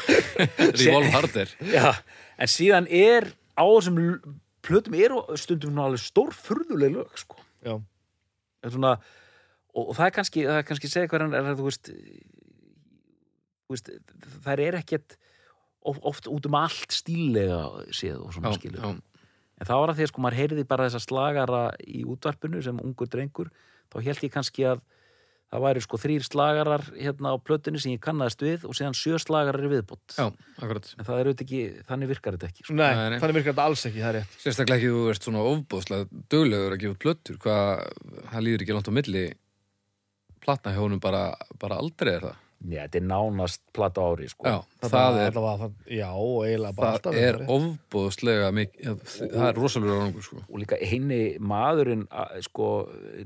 [0.81, 1.91] Revolve Harder Já,
[2.41, 3.99] en síðan er á þessum
[4.65, 7.37] plötum eru stundum alveg stór furðuleg lög sko.
[7.63, 7.77] Já.
[8.59, 8.93] Það er svona,
[9.71, 11.91] og, og það er kannski það er kannski segja hverjan er að þú veist,
[13.73, 13.91] veist
[14.45, 15.17] þær er ekkert
[15.85, 17.63] of, oft út um allt stílega
[17.95, 18.93] séð og svona já, skilur já,
[19.59, 22.79] en það var að því að sko maður heyrði bara þessa slagara í útvarpinu sem
[22.79, 23.51] ungur drengur.
[23.91, 24.81] Þá held ég kannski að
[25.49, 29.19] það væri sko þrýr slagarar hérna á plötunni sem ég kannaðist við og síðan sjö
[29.19, 30.15] slagarar í viðbót.
[30.15, 30.29] Já,
[30.61, 30.91] akkurat.
[30.95, 32.77] En það er auðvitað ekki, þannig virkar þetta ekki sko.
[32.77, 34.35] Nei, Nei, þannig virkar þetta alls ekki, það er rétt.
[34.45, 37.39] Sérstaklega ekki þú ert svona ofbóðslega duglegur að gefa út plötur.
[37.43, 37.85] Hvað,
[38.29, 39.25] það líður ekki langt á milli
[40.45, 41.23] platna hjá honum bara,
[41.59, 44.43] bara aldrei er það Já, þetta er nánast plata á ári sko.
[44.43, 49.45] Já, Það, það er allavega, það, Já, og eiginlega bara það er ofbóðslega mikið, það
[49.47, 50.41] er rosalega árangur sko.
[50.49, 52.67] og líka eini maðurinn að, sko,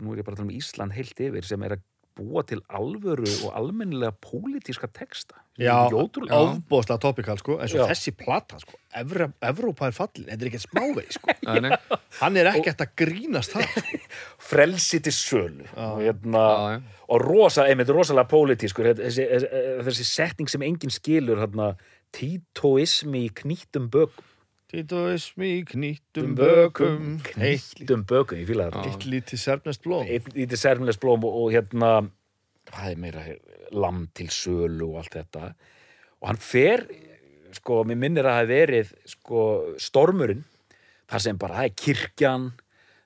[0.03, 1.83] nú er ég bara að tala um Ísland heilt yfir sem er að
[2.17, 7.91] búa til alvöru og almennilega pólitíska texta Já, ofbóðslega topikal sko, en svo Já.
[7.91, 11.35] þessi plata sko, Evrópa er fallin, þetta er ekki smáveg sko.
[11.45, 13.99] Nei, nei, hann er ekki hægt að grínast það sko.
[14.49, 16.79] frelsi til sölu og, hérna, já.
[17.13, 19.27] og rosa, einmitt rosalega pólitískur þessi,
[19.85, 21.73] þessi, setning sem enginn skilur hérna,
[22.17, 23.91] títóismi í knýttum
[24.73, 28.89] bökum Títóismi í knýttum bökum knýttum bökum, ég fíla þetta.
[28.89, 30.07] Eitt lítið serfnest blóm.
[30.07, 31.89] Eitt lítið sérmlega blóm og, og hérna
[32.71, 33.25] hvað er meira,
[33.71, 35.53] lam til sölu og allt þetta.
[36.21, 36.87] Og hann fer
[37.53, 39.45] sko, mér minnir að það hafi verið sko,
[39.77, 40.43] stormurinn
[41.11, 42.49] þar sem bara, það er kirkjan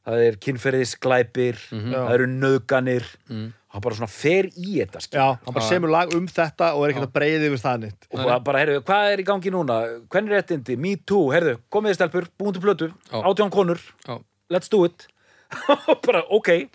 [0.07, 1.99] það er kynferðisglæpir Já.
[1.99, 3.47] það eru nöðganir Mm.
[3.67, 5.19] hann bara svona fer í þetta skilur.
[5.19, 5.69] Já, hann bara Já.
[5.69, 8.59] semur lag um þetta og er ekkert að breyði yfir það nýtt og bara, bara
[8.63, 9.77] heyrðu, hvað er í gangi núna
[10.07, 13.19] hvernig réttindi, me too, heyrðu, komið þið stelpur búin til plötu, Já.
[13.27, 14.15] átján konur Já.
[14.49, 15.07] let's do it
[16.07, 16.69] bara, ok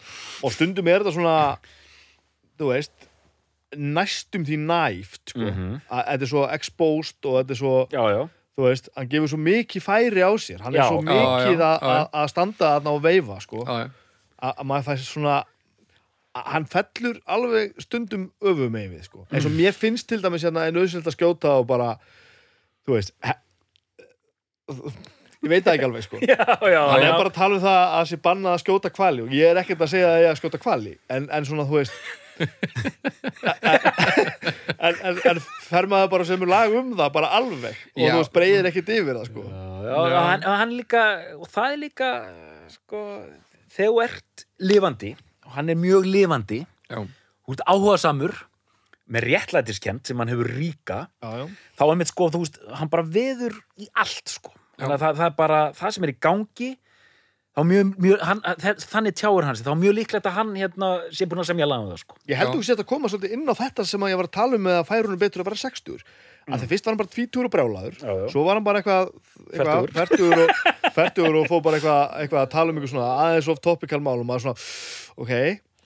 [0.44, 1.38] og stundum er þetta svona
[2.60, 3.08] þú veist
[3.76, 5.40] næstum því næft sko.
[5.48, 5.80] Mhm.
[5.90, 8.22] að þetta er svo exposed og þetta er svo, já, já,
[8.56, 10.82] þú veist, hann gefur svo mikið færi á sér, hann Já.
[10.84, 13.90] er svo mikið að- að að standa þarna og veifa, sko, að
[14.42, 15.36] að maður fæst svona
[16.34, 20.42] að hann fellur alveg stundum öfum með við, sko, eins og mér finnst til dæmis
[20.44, 21.94] hérna er nöðsynlegt að skjóta og bara
[22.86, 23.12] þú veist
[25.42, 26.20] ég veit það ekki alveg, sko.
[26.30, 26.36] Já,
[26.70, 29.32] já, hann er bara að tala um það að sé bannað að skjóta kvali og
[29.34, 31.80] ég er ekkert að segja að ég er að skjóta kvali en, en svona þú
[31.80, 31.96] veist
[34.82, 38.12] en, en, en fer maður bara sem er lag um það bara alveg og Já.
[38.12, 39.56] þú veist breyðir ekkert yfir það sko já,
[39.86, 41.02] já, og hann, og hann líka
[41.38, 42.10] og það er líka
[42.72, 43.02] sko,
[43.72, 45.12] þegar þú ert lifandi
[45.46, 46.60] og hann er mjög lifandi
[46.92, 46.98] Já.
[47.02, 48.34] þú ert áhugasamur
[49.12, 51.46] með réttlætiskent sem hann hefur ríka já, já.
[51.78, 55.18] þá er mitt sko, þú veist, hann bara veður í allt sko þannig að það,
[55.20, 56.70] það er bara það sem er í gangi
[57.52, 58.40] þá mjög, mjög hann,
[58.80, 61.90] þannig tjáur hans þá er mjög líklegt að hann hérna sé búin að semja lagum
[61.90, 62.18] það sko.
[62.30, 62.54] Ég held Já.
[62.54, 64.64] þú sétt að koma svolítið inn á þetta sem að ég var að tala um
[64.68, 66.48] með að færunum betur að vera 60 mm.
[66.48, 67.98] að því fyrst var hann bara tvítur og brjálaður.
[68.00, 68.24] Já, já.
[68.32, 69.12] svo var hann bara eitthvað,
[69.52, 70.42] eitthvað fertugur.
[70.46, 74.02] og, fertugur og fóð bara eitthvað, eitthvað að tala um eitthvað svona aðeins of topical
[74.08, 74.66] málum að svona,
[75.20, 75.34] ok,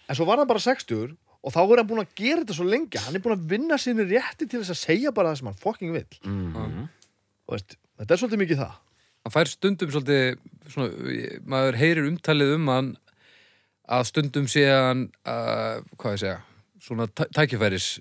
[0.07, 2.67] en svo var hann bara 60 og þá er hann búin að gera þetta svo
[2.67, 2.99] lengi.
[3.03, 5.61] Hann er búin að vinna sinni rétti til þess að segja bara það sem hann
[5.63, 6.19] fucking vill.
[6.27, 6.89] Mm.
[7.47, 8.73] Þú veist, þetta er svolítið mikið það.
[9.27, 10.41] Hann fær stundum svolítið
[10.73, 10.91] svona,
[11.47, 12.93] maður heyrir umtalið um hann
[13.87, 16.37] að stundum sé hann uh, hvað ég segja
[16.87, 17.97] svona tæ- tækifæris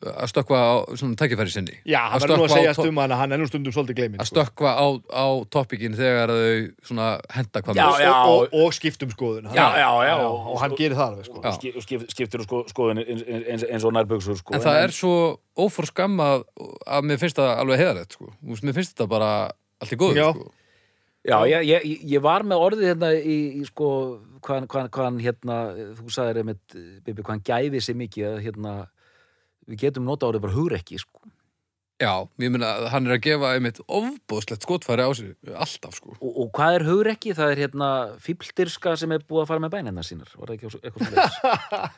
[0.00, 3.18] að stökkva á svona tækifæri sinni Já, hann verður nú að segja um hann að
[3.20, 7.60] hann er nú stundum svolítið gleimin að stökkva á, á topikin þegar þau svona henda
[7.66, 8.12] hvað Já, með já.
[8.16, 10.14] og, og, og skiptum skoðun Já, já, já.
[10.24, 11.42] og hann gerir það alveg sko.
[11.58, 14.56] Skip, skip, skiptir sko, skoðun eins, eins, eins og nærböksur sko.
[14.56, 15.12] en það er svo
[15.60, 16.46] óforskammað
[16.96, 18.32] að mér finnst það alveg heiðarlegt sko.
[18.40, 19.30] Mér finnst þetta bara
[19.84, 20.32] allt í góðu
[21.28, 21.36] Já.
[21.44, 23.88] ég, ég, ég var með orðið hérna í, í sko,
[24.40, 25.58] hvað, hvað, hvað hann hérna,
[25.98, 28.72] þú sagðir einmitt, Bibi, hvað hann gæfi sig mikið að hérna,
[29.68, 31.20] við getum nota orðið bara hugrekki, sko.
[32.00, 36.16] já, ég meina hann er að gefa einmitt ofbóðslegt skotfæri á sig alltaf sko.
[36.16, 37.36] Og, og hvað er hugrekki?
[37.36, 37.90] Það er hérna
[38.24, 40.32] fíbldirska sem er búið að fara með bænina sínar.
[40.40, 41.90] Var það ekki eitthvað svona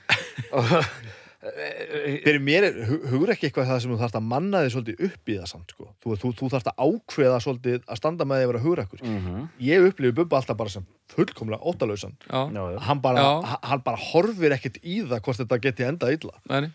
[1.42, 5.00] fyrir mér er hu- hugur ekki eitthvað það sem þú þarfst að manna þig svolítið
[5.08, 5.88] upp í það samt sko.
[6.04, 9.18] þú, þú, þú þarfst að ákveða svolítið að standa með því að vera hugur mm
[9.26, 9.48] -hmm.
[9.60, 12.14] ég upplifi Bubba alltaf bara sem fullkomlega óttalausan.
[12.30, 12.78] Já, Já, já.
[12.78, 13.00] hann
[13.62, 16.34] hann- bara horfir ekkert í það hvort þetta geti endað illa.
[16.48, 16.70] Nei,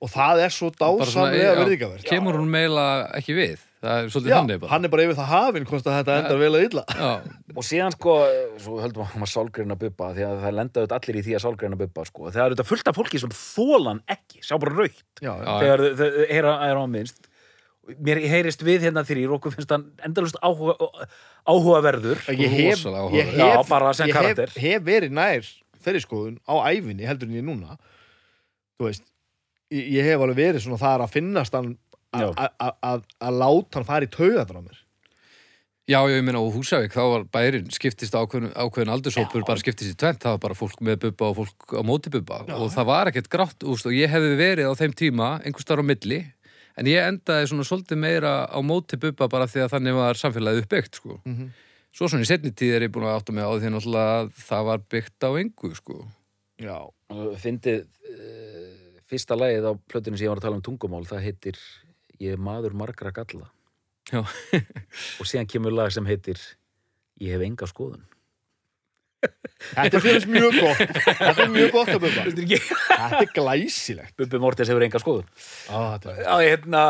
[0.00, 4.60] og það er svo dásamlega verðingavert kemur hún meila ekki við það er svolítið þannig
[4.62, 4.70] bara.
[4.72, 6.84] hann er bara yfir það hafinn hvort að þetta endar vel að illa.
[6.98, 7.10] Já,
[7.58, 8.14] Og síðan sko,
[8.62, 11.42] svo höldum við að sálgreina bubba því að það lenda auðvitað allir í því að
[11.46, 12.28] sálgreina bubba sko.
[12.28, 16.08] Það er auðvitað fullt af fólki sem þólan ekki, sjá bara raukt já, þegar þau
[16.32, 17.28] heyra er á minnst.
[18.04, 20.74] Mér heyrist við hérna þrýr og okkur finnst hann endalust áhuga,
[21.48, 22.20] áhugaverður.
[22.36, 22.82] ég hef,
[23.16, 24.50] ég hef, Já, bara sem ég karakter.
[24.52, 25.46] hef, hef verið nær
[25.84, 27.78] þeirri skoðun á æfinni heldur en ég núna.
[28.78, 29.06] Þú veist
[29.72, 31.72] ég, ég hef alveg verið svona þar að finnast hann
[32.16, 34.84] að láta hann fara í taugaður á mér.
[35.88, 39.96] Já, ég meina á Húsavík þá var bærin skiptist ákveðin, ákveðin aldurshópur bara skiptist í
[39.96, 42.42] tvent, það var bara fólk með bubba og fólk á móti bubba.
[42.58, 45.80] Og það var ekkert grátt úst, og ég hefði verið á þeim tíma einhvers þar
[45.80, 46.20] á milli
[46.78, 50.62] en ég endaði svona svolítið meira á móti bubba bara því að þannig var samfélagið
[50.66, 51.18] uppbyggt sko.
[51.24, 51.48] Mhm.
[51.88, 54.64] svo svona í setni tíð er ég búin að átta mig á því að það
[54.68, 56.04] var byggt á engu sko.
[56.60, 56.78] já,
[57.08, 61.56] Fyndið uh, fyrsta lagið á plötunni sem ég var að tala um tungumál, það heitir
[62.22, 63.48] Ég er maður margra galla.
[64.08, 64.22] Já.
[65.20, 66.38] og síðan kemur lag sem heitir
[67.20, 68.04] Ég hef enga skoðun.
[69.74, 74.70] þetta finnst mjög gott þetta er mjög gott að Bubba Þetta er glæsilegt Bubbi Mortis
[74.70, 75.26] hefur enga skoðun.
[75.74, 76.84] Er- Já, hérna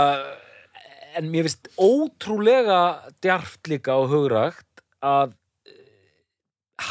[1.19, 2.81] en mér finnst ótrúlega
[3.25, 5.33] djarft líka og hugrakt að
[5.67, 5.81] eh,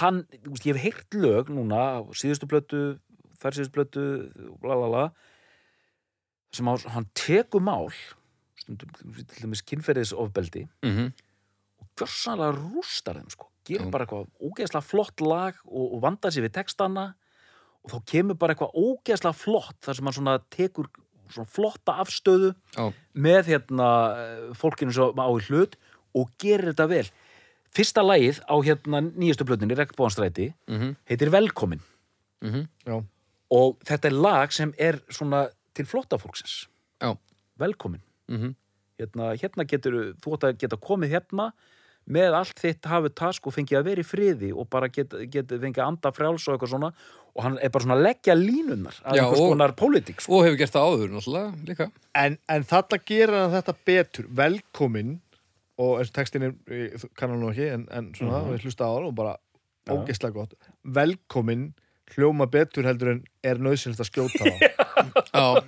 [0.02, 2.82] hann, þú veist, ég hef heyrt lög núna á síðustu plötu,
[3.40, 4.08] þar síðustu plötu
[4.60, 5.06] bla bla bla
[6.58, 7.94] sem á, hann tekur mál
[8.68, 11.08] til dæmis kynferðisofbeldi mm
[11.78, 13.52] og gjörsanlega rústar þeim sko.
[13.68, 13.92] Gerir Já.
[13.94, 17.04] bara eitthvað ógeðslega flott lag og, og vandar sér við textana
[17.86, 20.90] og þá kemur bara eitthvað ógeðslega flott þar sem hann svona tekur
[21.30, 22.88] svona flotta afstöðu Já.
[23.14, 23.90] með hérna
[24.58, 25.78] fólkinu sem á í hlut
[26.18, 27.06] og gerir þetta vel.
[27.76, 31.82] Fyrsta lagið á hérna nýjastu plötunni, Regnbóðanstræti Mm heitir Velkomin
[32.42, 32.98] já,
[33.52, 36.68] og þetta er lag sem er svona til flotta fólksins
[37.02, 37.14] Já.
[37.60, 38.56] Velkomin -hmm.
[39.00, 41.52] hérna, hérna getur þú átt að geta komið hérna
[42.08, 45.48] með allt þitt hafið task og fengið að vera í friði og bara getið get,
[45.52, 46.92] fengið að anda frjáls og eitthvað svona
[47.36, 50.34] og hann er bara svona að leggja línunar að Já, einhvers og- konar pólitík sko.
[50.40, 55.20] og hefur gert það áður náttúrulega líka en, en þetta gerir hann þetta betur velkomin
[55.78, 58.54] og eins og textin er, ég kann hann nú ekki en, en svona, Mhm.
[58.56, 59.36] við hlusta á hann og bara
[59.86, 59.94] Já.
[59.94, 60.54] ógeðslega gott
[60.86, 61.74] velkomin
[62.16, 64.56] hljóma betur heldur en er nöðsynlegt að skjóta á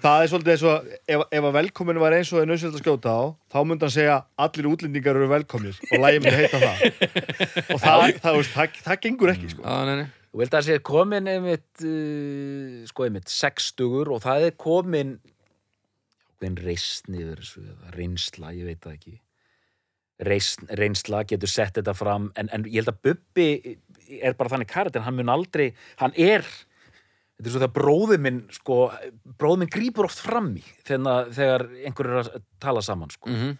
[0.04, 2.86] það er svolítið eins og ef, ef að velkomin var eins og er nöðsynlegt að
[2.86, 3.22] skjóta á
[3.54, 5.82] þá myndi hann segja allir útlendingar eru velkomnir.
[5.90, 6.86] Og lægi myndi heita það.
[7.74, 9.66] Og það, það, það, það, það gengur ekki sko.
[9.66, 10.08] já, nei, nei.
[10.30, 15.16] Þú vilt að sé komin einmitt uh, sko einmitt sextugur og það er komin
[16.40, 17.42] hvern reysn yfir
[17.96, 19.16] reynsla, ég veit það ekki.
[20.30, 23.78] Reysn, reynsla getur sett þetta fram en, en ég held að Bubbi
[24.20, 25.70] er bara þannig karakter, hann mun aldrei
[26.02, 26.46] hann er
[27.40, 28.78] þetta er svo þegar bróður minn sko,
[29.40, 33.32] bróður minn grípur oft fram í þegar, þegar einhver er að tala saman sko.
[33.32, 33.58] mm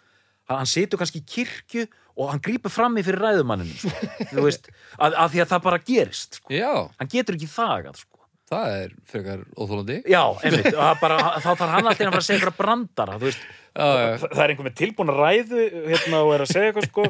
[0.50, 1.86] hann, hann situr kannski í kirkju
[2.20, 3.92] og hann grípur fram í fyrir ræðumanninu sko.
[4.34, 6.54] þú veist, að, að því að það bara gerist sko.
[6.54, 8.16] Já, hann getur ekki þagað sko.
[8.50, 12.24] það er frekar óþólandi já, einmitt, og það bara, þá þarf hann alltaf að fara
[12.24, 15.20] að segja eitthvað brandara þú veist, Já, já, það það er einhver með tilbúin að
[15.22, 17.04] ræðu hérna, og er að segja eitthvað sko.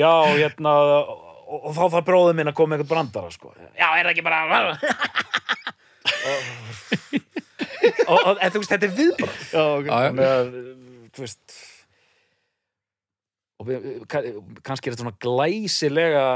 [0.00, 1.10] já, hérna og,
[1.58, 3.52] og þá þarf bróðið minn að koma með eitthvað brandara sko.
[3.76, 4.40] já, er það ekki bara
[6.22, 6.40] og,
[8.06, 10.26] og, og en þú veist, þetta er viðbrað já, okay.
[10.26, 10.50] að,
[11.12, 11.60] þú veist
[13.62, 14.24] og við, ka-
[14.66, 16.26] kannski er þetta svona glæsilega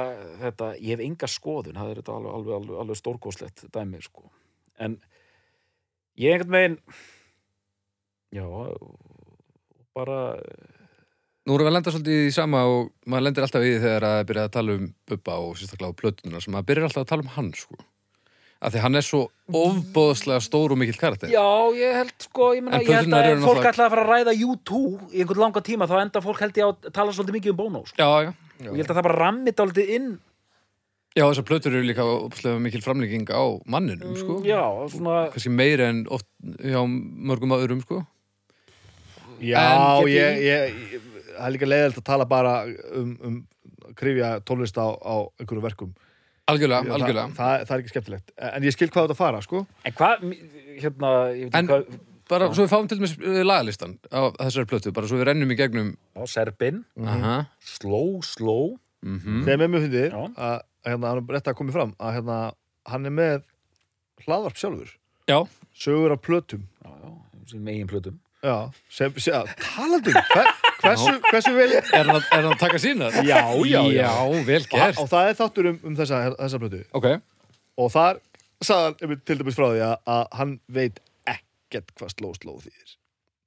[0.44, 4.30] þetta, ég hef enga skoðun það er þetta alveg, alveg, alveg, alveg stórkóslegt dæmi, sko
[4.82, 4.98] en
[6.20, 6.80] ég einhvern veginn
[8.36, 8.46] já
[9.96, 10.20] bara
[11.46, 14.04] Nú erum við að lenda svolítið í sama og maður lendir alltaf í því þegar
[14.08, 17.10] að byrja að tala um Bubba og sérstaklega á plötunar sem maður byrjar alltaf að
[17.12, 17.76] tala um hann sko.
[18.60, 21.44] Af því hann er svo ofbóðslega stór og mikill karakter já,
[21.76, 24.12] ég held sko, ég, meina, En ég held að ef fólk ætlaði að fara að
[24.12, 24.80] ræða U2
[25.12, 27.82] í einhvern langa tíma, þá enda fólk held ég að tala svolítið mikið um Bono,
[27.88, 28.00] sko.
[28.00, 28.32] Já, já,
[28.70, 30.08] og ég held að það bara rammið dálítið inn
[31.16, 34.40] já þessar plötur eru líka ofbóðslega mikil framlenging á manninum sko.
[34.44, 34.60] já,
[34.92, 36.28] svona kannski meira en oft
[36.60, 38.02] hjá mörgum öðrum sko.
[39.40, 42.52] Já, En get ég, ég, ég, það er líka leiðilegt að tala bara
[42.96, 43.36] um, um
[43.96, 45.92] krifja tónlist á, á einhverju verkum.
[46.46, 48.28] Algjörlega, Það, algjörlega það, það er ekki skemmtilegt.
[48.54, 49.62] En ég skil hvað þetta fara, sko.
[49.88, 50.26] En hvað,
[50.82, 51.96] hérna, ég veit En- ekki hvað,
[52.30, 55.50] bara svo við fáum til dæmis uh, lagalistan á þessari plötu, bara svo við rennum
[55.50, 58.76] í gegnum á Serbin, Aha, slow, slow,
[59.06, 60.22] mhm Þegar með mjög Já.
[60.36, 62.38] að hérna, hann er rétt að koma fram að hérna,
[62.92, 63.42] hann er með
[64.26, 64.94] hlaðvarp sjálfur.
[65.30, 65.38] Já,
[65.76, 66.62] Sögur af plötum.
[66.86, 67.10] já, já,
[67.50, 68.20] sín megin plötum.
[68.46, 70.46] Já, sem, sem talandum, hver,
[70.86, 71.68] hversu, hversu vel...
[71.76, 73.10] er hann, að- er hann að taka sína?
[73.26, 74.00] Já, já, já.
[74.00, 74.12] Já,
[74.48, 74.98] vel Og, gert.
[75.02, 76.82] og það er þáttur um, um þessa, þessa plötu.
[77.00, 77.08] Ok,
[77.76, 78.20] Og þar
[78.64, 82.54] sagði hann einmitt til dæmis frá því að, að hann veit ekkert hvað sló sló
[82.62, 82.94] þýðir.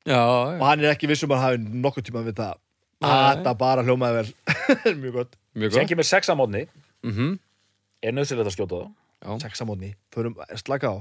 [0.10, 2.50] já, og hann er ekki viss um að hann hafi nokkuð tíma að vita
[3.00, 4.34] að þetta bara hljómaði vel.
[5.02, 5.90] Mjög gott, mjög Sen gott.
[5.94, 6.66] kemur sex að mótni,
[7.08, 7.38] Mhm,
[8.04, 8.80] er nöðsilegt að skjóta
[9.24, 9.40] það.
[9.44, 10.96] sexamónni förum slaka á.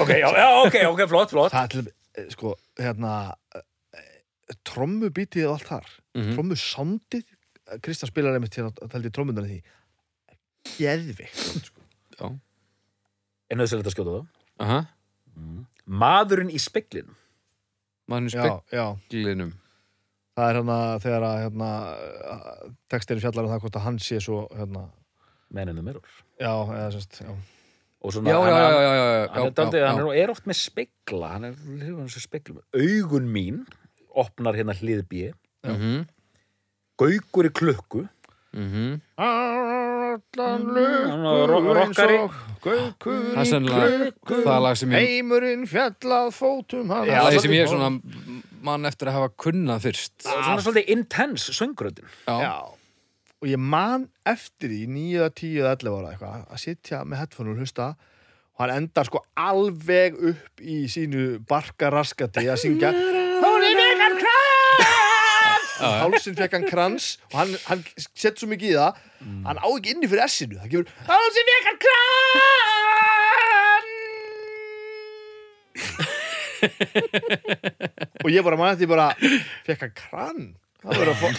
[0.00, 1.52] Ok, já, já, ok, ok, flott, flott.
[1.52, 1.86] það er til
[2.16, 3.12] eh, sko, hérna
[4.66, 6.34] trommubítið og allt þar mhm.
[6.36, 7.30] trommu soundið
[7.82, 12.32] Kristján spilar einmitt hérna að tældi trommunar í því geðvikt sko.
[13.50, 14.26] Er nöðsilegt að skjóta það.
[14.62, 14.78] Aha,
[15.82, 17.16] Maðurinn í speklinum.
[18.10, 19.54] mannum já, já, speklinum
[20.36, 21.70] það er hérna þegar að hérna,
[22.92, 24.86] textirinn fjallar um það hvort að hann sé svo hérna,
[25.52, 26.04] Men in the mirror.
[26.40, 27.32] já, eða sérst já.
[28.02, 30.30] Og svona, Já, já, hann- já, já, já, já, Hann er, já, já, er, er
[30.30, 32.62] oft með spekla, hann er þessu speklum.
[32.74, 33.60] Augun mín,
[34.14, 35.32] opnar hérna hlið B,
[35.62, 36.06] Mhm,
[36.98, 38.08] gaukur í klukku,
[38.52, 39.00] mhm.
[39.16, 42.34] Allan Hann var lukkur eins og
[42.64, 44.40] gaukur Það er í klukku.
[44.44, 47.90] það lag sem ég Heimurinn fjallað fótum hann Það er sem ég svona
[48.62, 50.12] mann eftir að hafa kunnað fyrst.
[50.22, 52.06] Svona svolítið intense söngröðin.
[52.28, 52.52] Já, Já.
[53.42, 57.56] Og ég man eftir því 9, 10, 11 ára eitthvað að sitja með headphone og
[57.58, 57.88] hlusta.
[58.54, 62.92] Og hann endar sko alveg upp í sínu barkaraskati að syngja.
[62.94, 63.21] er
[64.22, 65.68] krans!
[65.82, 67.80] Hálsinn fekk hann krans og hann, hann
[68.14, 68.92] sett svo mikið í það
[69.48, 72.72] hann á ekki inni fyrir S-inu það gefur Hálsinn fekk hann krans!
[78.22, 79.08] Og ég bara man eftir bara
[79.66, 80.40] fekk hann kran
[80.82, 81.28] það verður að fá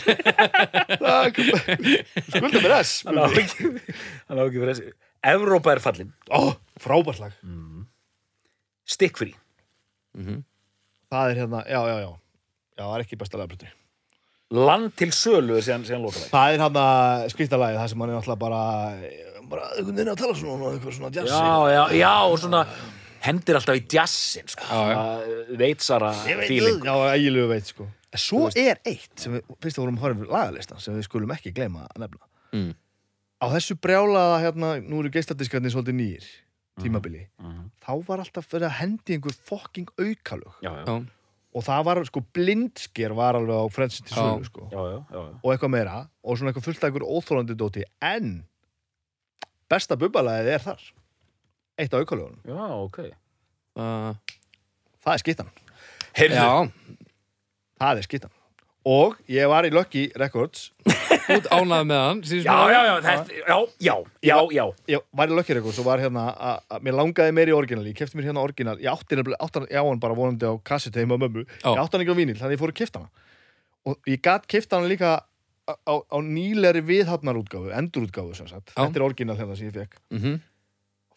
[2.34, 4.88] skulda mér S Hann á ekki, ekki fyrir þessi.
[5.24, 6.10] Evrópa er fallin.
[6.36, 6.52] Ó,
[6.84, 7.34] frábært lag.
[8.84, 9.32] Stikkfrí.
[11.14, 12.12] það er hérna, já, já, já
[12.78, 13.68] já, það er ekki besta lagabluti
[14.54, 16.28] Land til sölu er síðan, síðan lokalæg.
[16.30, 18.60] það er hann að skrýta lagið það sem hann er náttúrulega bara
[19.50, 22.62] bara einhvern veginn að tala svona og eitthvað svona jazz Já, já, já, og svona
[23.24, 24.64] hendir alltaf í jazzin, sko.
[24.68, 25.00] Já, já.
[25.00, 26.12] Svona Veitsara
[26.48, 26.80] feeling.
[26.84, 30.30] það, já, ægilegu veit sko En svo er eitt sem við, fyrst að vorum yfir
[30.30, 32.76] lagalistan sem við skulum ekki gleyma að nefna Mm.
[33.42, 36.26] á þessu brjálaða hérna, nú eru geistadiskarnir svolítið nýjir
[36.84, 37.72] tímabili, Mhm.
[37.82, 41.02] þá var alltaf verið að hendi einhver fokking aukalög Já, já, Já,
[41.54, 44.68] og það var sko blindsker var alveg á frelsin til sölu sko.
[44.72, 45.40] Já, já, já, já.
[45.40, 45.96] og eitthvað meira.
[46.24, 47.86] Og svona eitthvað fullt af einhver óþólandi dóti.
[48.02, 48.36] En
[49.72, 50.86] besta bubbalæðið er þar.
[51.82, 53.00] Eitt af aukalögunum, Já, ok.
[53.74, 54.14] Uh,
[55.02, 55.52] það er skittan.
[56.14, 57.06] Heyrðu, já.
[57.82, 58.40] Það er skittan
[58.86, 60.72] og ég var í Lucky Records.
[61.32, 63.94] Út ánað með hann já, já, já, þetta, já, já,
[64.28, 67.52] já, já ég var í Lucky Records og var hérna að, að mér langaði meir
[67.52, 70.54] í orginal, ég kefti mér hérna orginal ég átti, hann, já hann bara vonandi á
[70.68, 73.04] kassetu heima á mömmu, ég átti hann ekki á vínil þannig ég fór að kefta
[73.06, 73.30] hana.
[73.88, 79.00] Og ég gat kefta hana líka á, á, á nýleri viðhafnarútgáfu, endurútgáfu sem sagt, þetta
[79.00, 80.42] er orginal hérna sem ég fekk Mhm.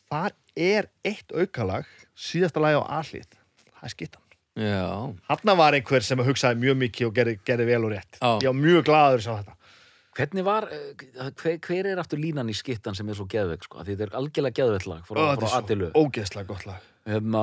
[0.07, 3.27] þar er eitt aukalag síðasta lagi á allið
[3.75, 4.23] það er skittan
[4.57, 8.31] Já, Hanna var einhver sem hugsaði mjög mikið og gerði, gerði vel og rétt Já.
[8.41, 9.53] ég var mjög glaður að sjá þetta
[10.17, 13.83] Hvernig var, eh, hver, hver er aftur línan í skittan sem er svo geðveik, sko?
[13.85, 15.91] Því þetta er algjörlega geðveikt lag frá, frá Adilu.
[15.93, 17.43] ógeðslega gott lag Hérna,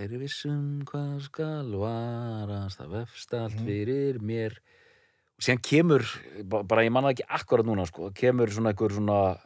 [0.00, 3.66] er ég vissum hvað skal varast, það vefst allt Mhm.
[3.66, 4.56] fyrir mér.
[5.36, 6.02] Og síðan kemur,
[6.48, 9.38] ba- bara ég manna ekki akkurat núna, sko, kemur svona einhver svona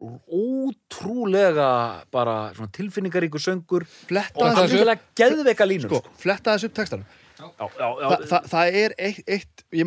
[0.00, 1.68] ótrúlega
[2.12, 4.58] bara svona tilfinningaríkur söngur og fletta upp.
[4.62, 6.10] algjörlega geðveika línur, sko, sko.
[6.20, 9.84] fletta þessu upp textanum Já, já, já, Þa, það, það er eitt, eitt ég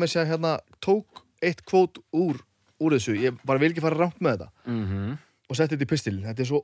[0.00, 2.38] með að hérna tók eitt kvót úr,
[2.80, 5.18] úr þessu ég bara vil ekki fara rámt með þetta Mhm.
[5.50, 6.62] og setja þetta í pistilin, þetta er svo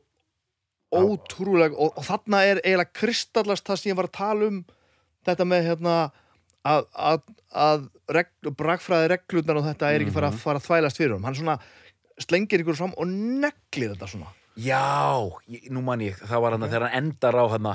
[0.96, 4.60] ótrúlega og, og þarna er eiginlega kristallast það sem ég var að tala um
[5.26, 5.94] þetta með hérna
[6.66, 7.20] að, að,
[7.52, 11.26] að reg, brakfræði reglurnar og þetta er ekki fara, að fara að þvælast fyrir honum
[11.28, 11.58] hann svona
[12.22, 14.32] slengir ykkur fram og neglir þetta svona.
[14.56, 15.20] Já,
[15.52, 17.74] ég, nú man ég, það var hann þegar hann endar á hann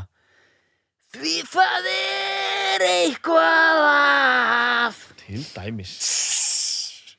[1.12, 5.96] Því það er eitthvað að til dæmis.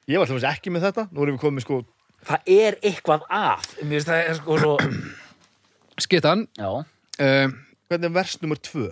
[0.09, 1.79] Ég var hljóðis ekki með þetta nú erum við komið sko.
[2.27, 3.69] Það er eitthvað að.
[3.83, 4.73] Mér finnst það er sko svo
[6.07, 7.55] skittan Já, uh,
[7.91, 8.89] hvernig er vers nummer tvö?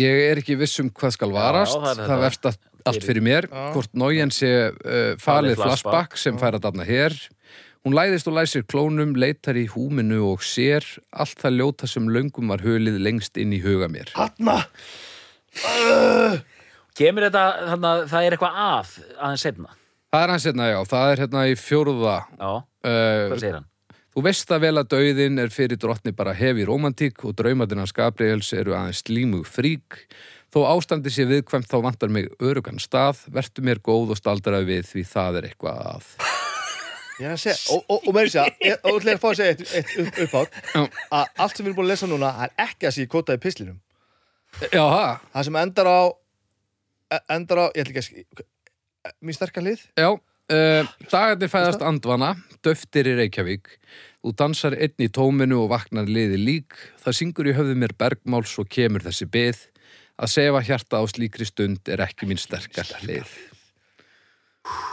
[0.00, 1.76] Ég er ekki viss um hvað skal varast.
[1.76, 2.20] Já, það er það, þetta.
[2.26, 2.50] vefst
[2.88, 3.66] allt, fyrir mér Já.
[3.74, 7.16] hvort nójen sé uh, falið flashback sem fær að dafna hér
[7.80, 10.84] Hún læðist og læsir klónum, leitar í húminu og sér
[11.16, 14.10] allt það ljóta sem löngum var hölið lengst inn í huga mér.
[14.18, 14.58] Hanna
[15.64, 16.36] uh,
[16.98, 19.76] kemur þetta þannig að það er eitthvað að aðeins seinna
[20.10, 22.16] Það er hans hérna, já, það er hérna í fjóruða.
[22.34, 23.66] Já, hvað Uh, segir hann?
[24.10, 27.92] þú veist að vel að dauðin er fyrir drottni bara hefi romantík og draumadinn hans
[27.94, 29.98] Gabriels eru aðeins slímug frík.
[30.50, 34.88] Þó ástandi sé viðkvæmt þá vantar mig örugan stað, vertu mér góð og staldraði við
[34.90, 36.08] því það er eitthvað að.
[37.20, 39.52] Að segja, og, og, og meiri segja, ég- og ætla ég að fá að segja
[39.52, 40.80] eitt, eitt upp, uppátt, Já.
[41.12, 43.42] að allt sem við erum búin að lesa núna er ekki að sé kóta í
[43.42, 43.76] pislinum.
[44.72, 46.00] Já, það, Það sem endar á,
[47.12, 48.46] e- endar á, ég ætla ekki að skilja,
[49.20, 50.08] mín sterkar hlið, já.
[50.50, 50.82] Uh,
[51.12, 52.32] dagarnir fæðast andvana,
[52.66, 53.68] döftir í Reykjavík.
[54.24, 56.74] Þú dansar einn í tóminu og vaknar liði lík.
[57.04, 59.60] Það syngur í höfðu mér bergmáls og kemur þessi byð.
[60.20, 63.30] Að sefa hjarta á slíkri stund er ekki mín sterkar hlið.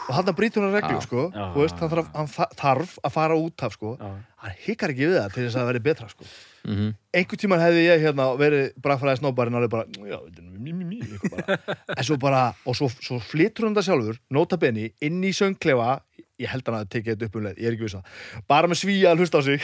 [0.08, 1.04] og hann brýtur hann reglu, Já.
[1.04, 1.48] sko, Já.
[1.54, 4.14] veist, hann þarf, hann þarf að fara út af, sko, Já.
[4.46, 6.30] hann hikkar ekki við það til þess að það verði betra, sko.
[6.68, 10.72] Mm Einhvern tímann hefði ég hérna verið bragfræði snóbarinn alveg bara, já, þetta er mí,
[10.72, 11.78] mí, mí, eitthvað bara.
[11.98, 16.00] en svo bara, og svo, svo flytur hann það sjálfur, nota benni, inn í söngklefa,
[16.40, 18.12] ég held hann að tekið þetta upp um leið, ég er ekki viss að,
[18.48, 19.64] bara með svíja að hlusta á sig,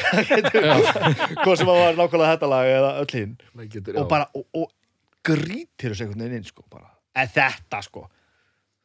[1.44, 3.36] hvað sem að var nákvæmlega þetta lag eða öll hinn,
[3.70, 4.72] Getur, og bara, og, og
[5.26, 8.06] grítir þessu einhvern veginn inn, sko, bara, en þetta, sko,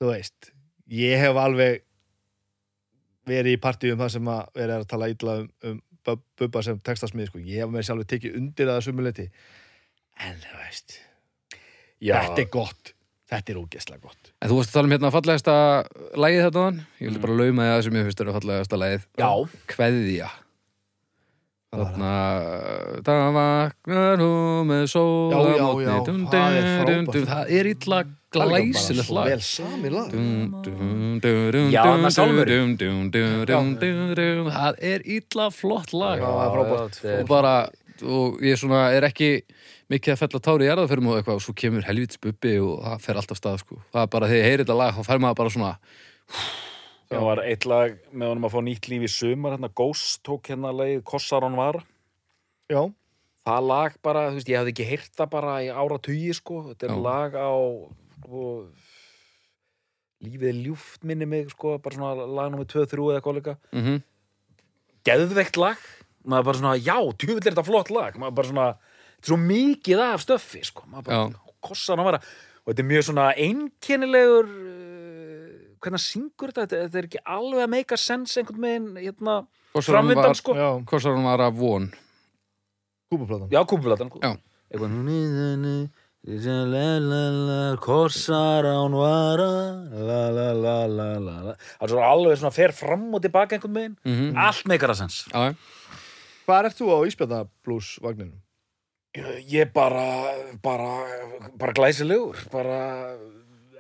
[0.01, 0.51] þú veist,
[0.95, 1.83] ég hef alveg
[3.29, 6.79] verið í partíum það sem að verið að tala illa um, um Bub- Bubba sem
[6.81, 9.27] textasmið, sko, ég hef með sjálfur tekið undir það sumuleiti,
[10.25, 10.95] en þú veist,
[11.99, 12.93] Já, þetta er gott,
[13.29, 14.31] þetta er ógeðslega gott.
[14.39, 15.55] En þú varst að tala um hérna fallegasta
[16.23, 16.77] lagið þetta þann?
[17.01, 19.09] Ég vildi bara lauma því að sem ég finnst er fallegasta lagið.
[19.19, 19.31] Já.
[19.75, 20.29] Kveðja.
[21.69, 22.13] Þarna,
[23.05, 25.97] það vaknar hún með sól Já, já, já,
[26.33, 27.99] það er Það er illa
[28.29, 29.29] Það er glæsilegt lag.
[29.31, 30.11] Vel sami lag.
[31.73, 31.81] Já,
[33.49, 34.51] dum, dum, dum.
[34.53, 36.21] Það er illa flott lag.
[36.21, 36.99] Já, það er frábært.
[37.05, 37.55] er- Og bara,
[38.05, 39.31] og ég svona er ekki
[39.89, 43.01] mikið að fella tári í jarðaförum og eitthvað og svo kemur helvits bubbi og það
[43.01, 43.81] fer alltaf stað sko.
[43.93, 45.73] Það er bara, þegar ég heyri þetta lag, þá fer maður bara svona
[47.09, 50.51] Það var eitt lag með honum að fá nýtt líf í sumar hérna Ghost tók
[50.51, 51.81] hérna lagið Kossarón var.
[52.69, 52.83] Já,
[53.49, 56.59] það lag bara, þú veist, ég hafði ekki heyrt það bara í ára tugi, sko.
[56.69, 57.01] Þetta er Já.
[57.07, 57.53] lag á
[58.19, 58.43] sko,
[60.27, 63.57] lífið er ljúft minni mig, sko, bara svona lag nummer 2-3 eða eitthvað líka.
[63.73, 64.05] Mm
[65.09, 65.81] geðveikt lag,
[66.29, 68.17] maður bara svona já, tjúvill er þetta flott lag.
[68.21, 68.67] Maður bara svona,
[69.17, 72.89] þetta er svo mikið af stöffi sko, maður bara kossar hann vara og þetta er
[72.91, 74.51] mjög svona einkennilegur
[75.85, 76.83] hvernig syngur þetta?
[76.85, 79.39] Þetta, er ekki alveg að make a sense einhvern veginn hérna,
[79.79, 80.57] framvindan sko.
[80.59, 81.89] Hvort var hann var af von.
[83.09, 84.35] Kúpaplatan Já.
[84.69, 84.91] Eitthvað
[87.81, 89.47] Korsar án vara
[89.89, 91.55] la, la, la, la, la, la.
[91.79, 93.97] Það er svo alveg svona fer fram og tilbaka einhvern veginn.
[94.05, 95.55] Mm Allt meikar að sens Já,
[96.49, 98.37] Hvað ert þú á Ísbjarnablues vagninum?
[99.49, 100.05] Ég bara
[100.63, 100.91] bara,
[101.57, 102.79] bara glæsilegur bara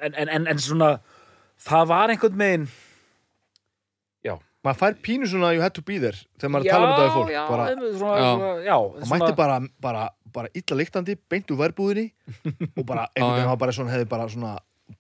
[0.01, 0.99] en, en, en, en svona
[1.67, 2.69] það var einhvern veginn
[4.67, 7.05] Maður fær pínu svona you had to be there þegar maður að tala um þetta
[7.05, 8.31] við fólk já, bara, svona, Já.
[8.35, 10.01] svona, já, Það mætti bara, bara,
[10.35, 12.05] bara illa lyktandi beint úr værbúðinni
[12.75, 13.29] og bara einhvern Já, já.
[13.37, 14.51] veginn hafa bara svona hefði bara svona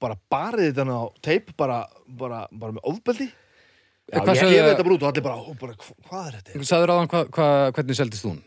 [0.04, 1.80] bara barið þetta á teip bara,
[2.22, 5.50] bara, bara með ofbeldi Já, Hvað ég gefið þetta bara út og allir bara, ó,
[5.59, 6.64] bara hva- hvað er þetta?
[6.70, 8.38] Sæður áðan hva, hva, hvernig seldist hún?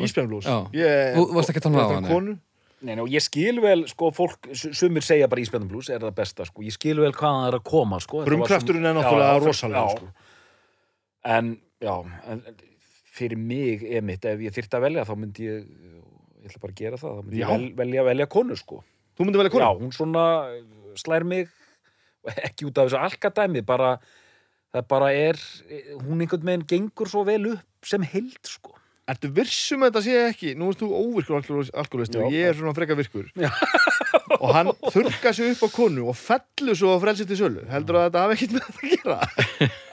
[0.00, 0.58] Ísbjarnablues Já.
[0.80, 2.38] Ég- Þú varst ekki að tala um það, er nei.
[2.80, 5.98] Nei, nei, og ég skil vel, sko, fólk, su- sumir segja bara Ísbjörnum blues er
[6.04, 8.20] það besta, sko, ég skil vel hvaðan það er að koma, sko.
[8.22, 8.52] Sem-
[8.86, 9.32] er náttúrulega
[9.74, 9.96] já.
[9.96, 10.10] sko.
[11.24, 11.48] En,
[11.82, 11.94] já,
[12.30, 12.44] en
[13.18, 15.66] fyrir mig, emitt, ef ég þyrfti að velja, þá myndi ég,
[16.38, 17.48] ég ætla bara að gera það, þá myndi Já.
[17.48, 18.78] ég vel, velja, velja konu, sko.
[19.18, 19.64] Þú myndi velja konu?
[19.66, 20.24] Já, hún svona
[21.02, 21.50] slær mig,
[22.46, 23.96] ekki út af þessu alkadæmi, bara,
[24.70, 25.42] það bara er,
[26.06, 28.77] hún einhvern veginn gengur svo vel upp sem held, sko.
[29.08, 30.50] Ertu vissum að þetta sé ekki?
[30.58, 32.24] Nú erst þú óvirkur alkoholisti Já.
[32.26, 33.30] og ég er svona freka virkur.
[33.40, 33.48] Já.
[34.42, 37.64] og hann þurrka sig upp á konu og fellur svo á frelsið til sölu.
[37.72, 39.18] Heldur að þetta hafi ekkert með þetta að gera?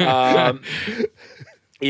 [0.05, 0.59] Um,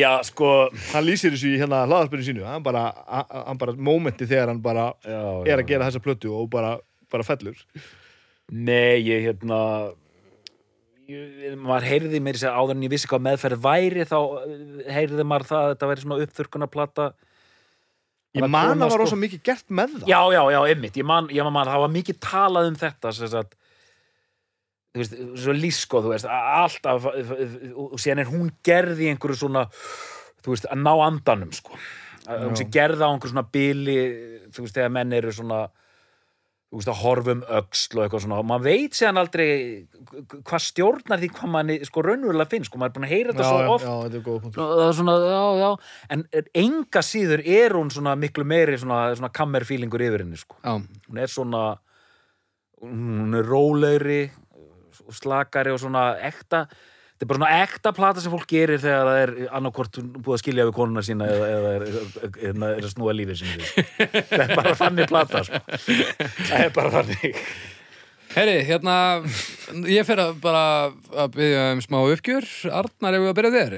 [0.03, 0.51] já, sko,
[0.93, 2.45] hann lýsir þessu í hérna hlaðarspyrinu sínu.
[2.47, 2.85] Hann bara,
[3.33, 6.75] hann bara momenti þegar hann bara já, er að gera þessa plötu og bara,
[7.13, 7.57] bara fellur.
[8.53, 9.59] Nei, ég hérna
[11.05, 15.49] maður heyrði mér sér áður en ég vissi hvað meðferð væri þá eh, heyrði maður
[15.51, 17.09] það að þetta væri svona uppþurkunarplata
[18.35, 19.01] ég man að var sko.
[19.03, 21.93] rosa mikið gert með það Já, já, já, einmitt, ég man, ég man það var
[21.93, 23.55] mikið talað um þetta sagt
[24.95, 27.07] þú veist, svo lísko, þú veist að alltaf,
[27.75, 29.65] og síðan er hún gerð í einhverju svona
[30.41, 31.75] þú veist, að ná andanum, sko
[32.25, 32.61] að hún Já.
[32.63, 33.97] sé gerð á einhverju svona bili
[34.55, 35.65] þú veist, þegar menn eru svona
[36.79, 38.39] veist, að horfum öxl og eitthvað svona.
[38.41, 39.47] Og maður veit séðan aldrei
[40.35, 43.45] hvað stjórnar því hvað manni, sko, raunverulega finnst sko, maður er búin að heyra þetta
[43.45, 43.85] já, svo oft.
[43.85, 44.23] já, þetta er
[44.87, 45.17] er svona,
[45.61, 45.69] já,
[46.15, 46.25] en
[46.63, 50.59] enga síður er hún svona miklu meiri svona, svona kammerfílingur yfir henni, sko.
[50.63, 51.63] Já, Hún er svona,
[52.81, 54.21] hún er rólegri,
[55.13, 56.65] slakari og svona ekta,
[57.15, 60.41] þetta er bara svona ekta plata sem fólk gerir þegar það er annarkvort búið að
[60.43, 62.09] skilja við konuna sína eða, eða er, er,
[62.49, 63.69] er, er að snúa lífið við.
[64.29, 65.61] Það er bara þannig plata, sko.
[66.45, 67.43] Það er bara þannig.
[68.35, 68.95] Herri, hérna,
[69.87, 70.63] ég fer að bara
[71.23, 72.47] að byggja um smá uppgjör.
[72.81, 73.77] Arnar, ef við að byrja þér?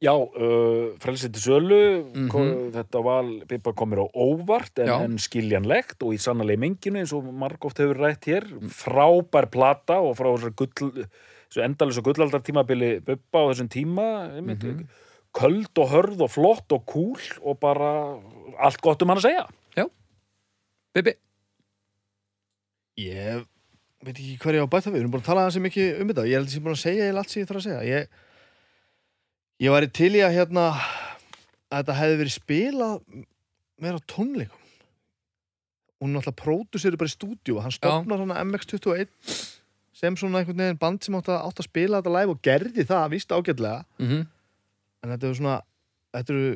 [0.00, 1.80] Já, uh, frelsið til sölu,
[2.16, 2.28] Mhm.
[2.32, 7.12] ko- þetta val Bibba komir á óvart en, en skiljanlegt og í sannalegi menginu eins
[7.12, 11.04] og margóft hefur rætt hér, frábær plata og frá þessar gull,
[11.50, 14.06] þessu endalins og gullaldar tímabili Bibba á þessum tíma,
[14.38, 14.86] einmitt, Mhm.
[15.34, 18.18] köld og hörð og flott og kúl og bara
[18.58, 19.46] allt gott um hann að segja.
[20.94, 21.12] Bibi?
[22.98, 23.44] ég
[24.04, 26.00] veit ekki hvað ég á að bæta við við erum búin að tala þessi mikið
[26.02, 27.60] um þetta ég held að ég er búin að segja eiginlega allt sem ég þarf
[27.60, 28.08] að segja ég,
[29.64, 30.64] ég væri til í að hérna
[31.70, 32.94] að þetta hefði verið spilað
[33.80, 34.66] meira tónleikum
[36.00, 39.06] hún náttúrulega pródusir bara í stúdíu hann stofnar hann MX21
[40.00, 42.86] sem svona einhvern veginn band sem átt að, átt að spila þetta live og gerði
[42.88, 44.28] það, víst ágætlega Mm
[45.00, 45.56] en þetta er svona
[46.12, 46.48] þetta eru,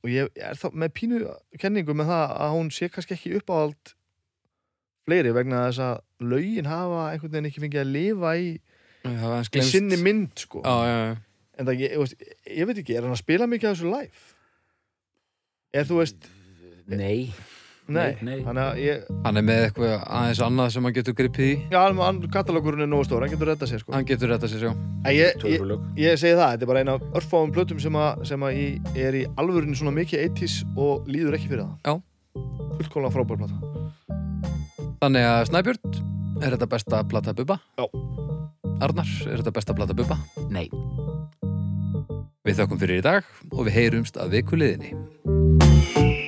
[0.00, 1.18] og ég er þá með pínu
[1.60, 3.94] kenningu með það að hún sé kannski ekki uppáhald
[5.08, 8.50] fleiri vegna þess að lögin hafa einhvern veginn ekki fengið að lifa í,
[9.04, 10.60] Það var eins í sinni mynd sko.
[10.60, 11.14] Já, já, já.
[11.56, 12.26] en það, ég, ég, veist,
[12.56, 14.26] ég veit ekki, er hann að spila mikið af þessu live?
[15.80, 16.28] Er þú veist
[16.90, 17.30] Nei.
[17.96, 18.38] Nei, nei.
[18.46, 21.54] þannig að ég Hann er með eitthvað aðeins annað sem hann getur gripið í.
[21.72, 23.92] já, hann- katalógurinn er nógu stór, hann getur reddað sér sko.
[23.96, 25.64] Hann getur þetta sér en ég, ég,
[25.96, 28.66] ég segi það, þetta er bara eina af örfáum plötum sem, að, sem að í,
[28.94, 31.94] er í alvörinu svona mikið 80s og líður ekki fyrir það Já.
[32.80, 33.56] fullkóla frábær plata
[35.00, 35.94] Þannig að Snæbjörn,
[36.44, 37.56] er þetta besta plata Bubba?
[37.80, 37.86] Já.
[38.84, 40.18] Arnar, er þetta besta plata Bubba?
[40.52, 40.66] Nei.
[42.44, 46.19] Við þökkum fyrir í dag og við heyrumst að viku liðinni.